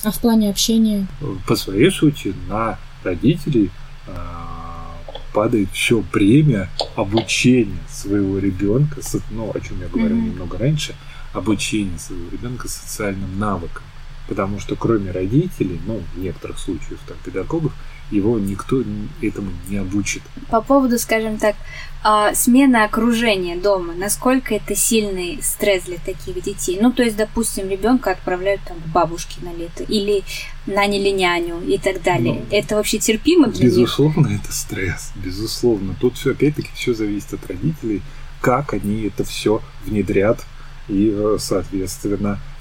[0.03, 1.07] А в плане общения?
[1.47, 3.71] По своей сути, на родителей
[4.07, 4.95] а,
[5.33, 9.01] падает все бремя обучения своего ребенка,
[9.31, 10.29] ну, о чем я говорил mm-hmm.
[10.29, 10.95] немного раньше,
[11.33, 13.83] обучения своего ребенка социальным навыкам.
[14.27, 17.73] Потому что кроме родителей, ну, в некоторых случаях там, педагогов,
[18.11, 18.83] его никто
[19.21, 20.23] этому не обучит.
[20.49, 21.55] По поводу, скажем так,
[22.03, 26.77] а, смены окружения дома, насколько это сильный стресс для таких детей?
[26.81, 30.23] Ну, то есть, допустим, ребенка отправляют там к бабушке на лето или
[30.65, 32.35] наняли няню и так далее.
[32.35, 34.41] Ну, это вообще терпимо для безусловно, них?
[34.41, 35.95] это стресс, безусловно.
[35.99, 38.01] Тут все опять-таки все зависит от родителей,
[38.41, 40.45] как они это все внедрят
[40.87, 41.37] и, э,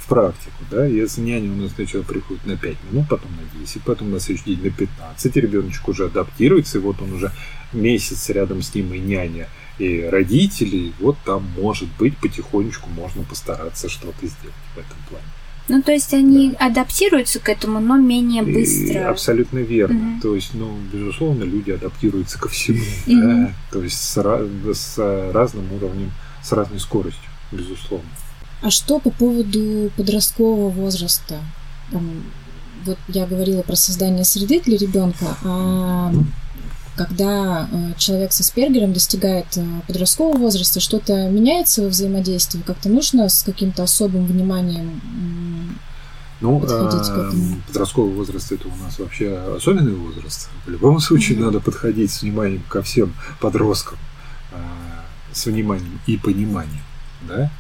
[0.07, 4.11] практику, да, если няня у нас сначала приходит на 5 минут, потом на 10, потом
[4.11, 7.32] на следующий день на 15, ребеночек уже адаптируется, и вот он уже
[7.72, 9.48] месяц рядом с ним и няня,
[9.78, 15.26] и родители, вот там, может быть, потихонечку можно постараться что-то сделать в этом плане.
[15.68, 16.66] Ну, то есть они да.
[16.66, 18.94] адаптируются к этому, но менее быстро.
[18.94, 20.12] И абсолютно верно.
[20.12, 20.20] Угу.
[20.22, 23.20] То есть, ну, безусловно, люди адаптируются ко всему, угу.
[23.20, 23.52] да?
[23.72, 28.09] то есть с, с разным уровнем, с разной скоростью, безусловно.
[28.62, 31.36] А что по поводу подросткового возраста?
[31.90, 32.22] Там,
[32.84, 36.12] вот я говорила про создание среды для ребенка, а
[36.96, 43.28] когда э, человек со Спергером достигает э, подросткового возраста, что-то меняется во взаимодействии, как-то нужно
[43.28, 45.00] с каким-то особым вниманием
[46.40, 47.61] ну, этому?
[47.66, 50.48] Подростковый возраст это у нас вообще особенный возраст.
[50.64, 51.44] В любом случае mm-hmm.
[51.44, 53.98] надо подходить с вниманием ко всем подросткам,
[55.32, 56.82] с вниманием и пониманием,
[57.28, 57.50] да,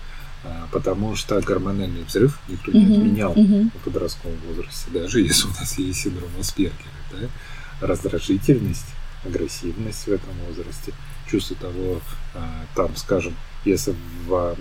[0.72, 2.96] потому что гормональный взрыв никто не mm-hmm.
[2.96, 3.70] отменял mm-hmm.
[3.74, 6.74] в подростковом возрасте, даже если у нас есть синдром Аспергера,
[7.10, 8.86] да, раздражительность
[9.24, 10.92] агрессивность в этом возрасте,
[11.30, 12.00] чувство того,
[12.34, 13.34] а, там, скажем,
[13.64, 13.94] если
[14.26, 14.56] в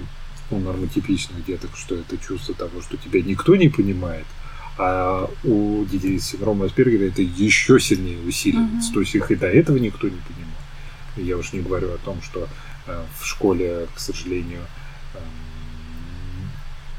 [0.51, 4.25] у нормотипичных деток, что это чувство того, что тебя никто не понимает,
[4.77, 8.91] а у детей с синдромом Аспергера это еще сильнее усиливается.
[8.91, 8.93] Uh-huh.
[8.93, 10.55] То есть их и до этого никто не понимал.
[11.15, 12.47] Я уж не говорю о том, что
[12.85, 14.61] э, в школе, к сожалению,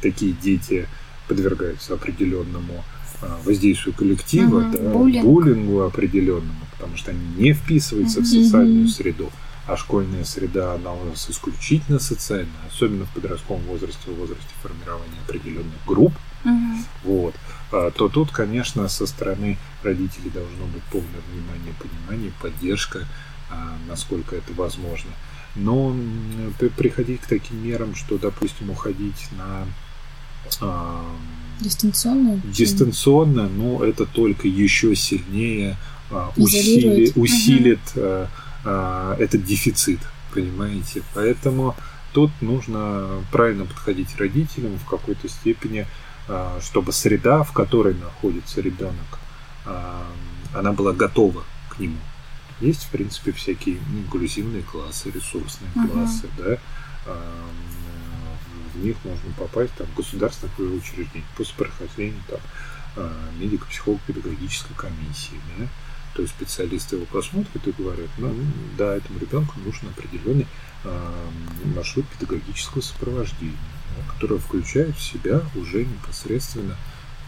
[0.01, 0.89] такие дети
[1.29, 2.85] подвергаются определенному
[3.23, 4.73] э, воздействию коллектива, uh-huh.
[4.73, 5.25] да, Буллинг.
[5.25, 8.23] буллингу определенному потому что они не вписываются mm-hmm.
[8.23, 9.31] в социальную среду.
[9.67, 15.19] А школьная среда, она у нас исключительно социальная, особенно в подростковом возрасте, в возрасте формирования
[15.27, 16.13] определенных групп.
[16.45, 16.77] Mm-hmm.
[17.03, 17.35] Вот.
[17.73, 23.09] А, то тут, конечно, со стороны родителей должно быть полное внимание, понимание, поддержка,
[23.51, 25.11] а, насколько это возможно.
[25.57, 25.97] Но
[26.77, 29.67] приходить к таким мерам, что, допустим, уходить на а,
[31.61, 35.77] дистанционно, дистанционно, ну, это только еще сильнее
[36.11, 38.71] а, усили, усилит угу.
[39.19, 40.01] этот дефицит,
[40.35, 41.03] понимаете?
[41.15, 41.75] Поэтому
[42.13, 45.87] тут нужно правильно подходить родителям в какой-то степени,
[46.61, 49.19] чтобы среда, в которой находится ребенок,
[50.55, 51.99] она была готова к нему.
[52.61, 56.59] Есть, в принципе, всякие инклюзивные классы, ресурсные uh классы, да,
[58.77, 62.41] в них можно попасть там, в государственных учреждения после прохождения там,
[63.39, 65.66] медико-психолого-педагогической комиссии, да,
[66.14, 68.35] то есть специалисты его посмотрят и говорят, ну,
[68.79, 70.47] да, этому ребенку нужен определенный
[70.85, 71.29] э,
[71.74, 73.53] маршрут педагогического сопровождения,
[73.97, 76.74] да, который включает в себя уже непосредственно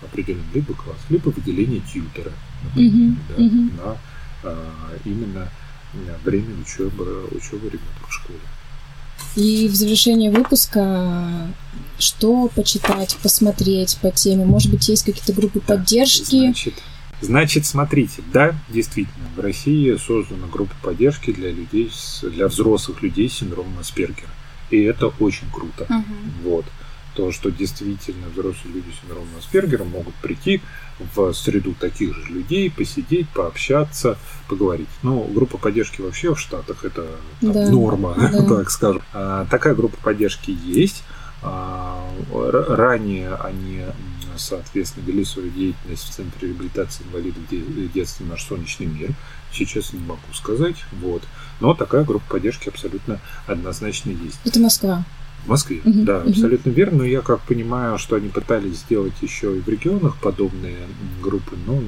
[0.02, 2.32] определенный либо класс, либо выделение тьютера
[2.64, 3.16] например, mm-hmm.
[3.28, 3.76] да, mm-hmm.
[3.76, 3.96] на
[4.44, 5.48] э, именно
[6.24, 8.40] время учебы, учебы ребенка в школе.
[9.38, 11.30] И в завершение выпуска,
[11.96, 14.44] что почитать, посмотреть по теме?
[14.44, 16.40] Может быть, есть какие-то группы поддержки?
[16.40, 16.74] Значит,
[17.20, 23.28] Значит, смотрите, да, действительно, в России создана группа поддержки для людей, с, для взрослых людей
[23.28, 24.28] с синдромом Аспергера.
[24.70, 25.84] И это очень круто.
[25.88, 26.02] Uh-huh.
[26.44, 26.64] Вот.
[27.18, 30.62] То, что действительно взрослые люди с синдромом Аспергера могут прийти
[31.16, 34.16] в среду таких же людей, посидеть, пообщаться,
[34.46, 34.86] поговорить.
[35.02, 37.08] Ну, группа поддержки вообще в Штатах это
[37.40, 37.68] там, да.
[37.70, 38.42] норма, да.
[38.44, 39.02] так скажем.
[39.12, 41.02] А, такая группа поддержки есть.
[41.42, 43.82] А, ранее они
[44.36, 47.42] соответственно, вели свою деятельность в Центре реабилитации инвалидов
[47.92, 49.10] детства «Наш солнечный мир».
[49.52, 51.24] Сейчас не могу сказать, вот.
[51.58, 54.38] Но такая группа поддержки абсолютно однозначно есть.
[54.44, 55.04] Это Москва?
[55.44, 56.30] В Москве, угу, да, угу.
[56.30, 56.98] абсолютно верно.
[56.98, 60.76] Но я как понимаю, что они пытались сделать еще и в регионах подобные
[61.22, 61.80] группы, но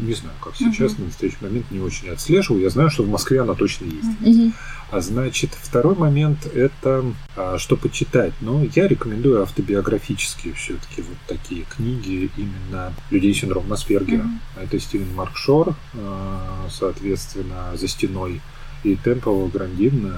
[0.00, 1.02] не знаю, как сейчас, угу.
[1.02, 2.62] на настоящий момент не очень отслеживаю.
[2.62, 4.20] Я знаю, что в Москве она точно есть.
[4.20, 4.52] Угу.
[4.92, 7.02] А значит, второй момент– это
[7.34, 8.34] а, что почитать.
[8.42, 14.20] Но я рекомендую автобиографические все-таки вот такие книги именно людей с синдромом Аспергера.
[14.22, 14.64] Mm-hmm.
[14.64, 18.42] Это Стивен Марк Шор, а, соответственно, «За стеной»,
[18.84, 20.12] и Темпо Грандин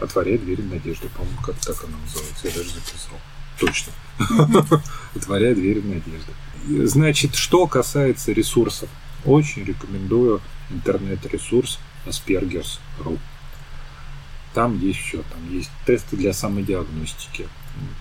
[0.00, 1.08] «Отворяй двери надежды».
[1.08, 3.18] По-моему, как так она называется, я даже записал.
[3.58, 3.92] Точно.
[5.14, 6.32] «Отворяй двери надежды».
[6.86, 8.88] Значит, что касается ресурсов,
[9.24, 10.40] очень рекомендую
[10.70, 13.18] интернет-ресурс aspergers.ru.
[14.54, 17.48] Там есть все, там есть тесты для самодиагностики,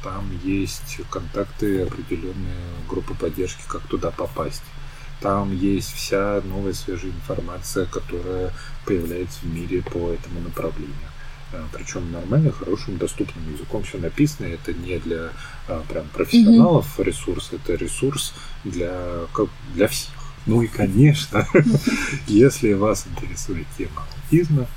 [0.04, 4.64] там есть контакты определенные группы поддержки, как туда попасть.
[5.22, 8.54] Там есть вся новая свежая информация, которая
[8.86, 11.09] появляется в мире по этому направлению.
[11.52, 14.46] А, Причем нормально, хорошим, доступным языком все написано.
[14.48, 15.32] Это не для
[15.68, 17.04] а, прям профессионалов mm-hmm.
[17.04, 18.34] ресурс, это ресурс
[18.64, 20.14] для, как, для всех.
[20.46, 21.48] Ну и, конечно,
[22.28, 24.68] если вас интересует тема аутизма,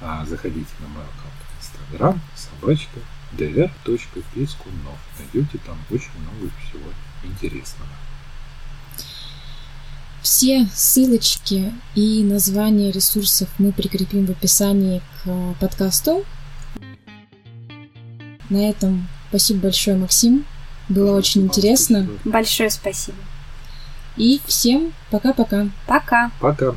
[0.00, 3.00] а, заходите на мой аккаунт в Инстаграм, собачка,
[3.32, 4.98] dr.пескунов.
[5.18, 6.90] Найдете там очень много всего
[7.24, 7.90] интересного.
[10.22, 16.24] Все ссылочки и названия ресурсов мы прикрепим в описании к подкасту.
[18.50, 20.44] На этом спасибо большое, Максим.
[20.88, 22.08] Было очень интересно.
[22.24, 23.18] Большое спасибо.
[24.16, 25.68] И всем пока-пока.
[25.86, 26.30] Пока.
[26.40, 26.74] Пока.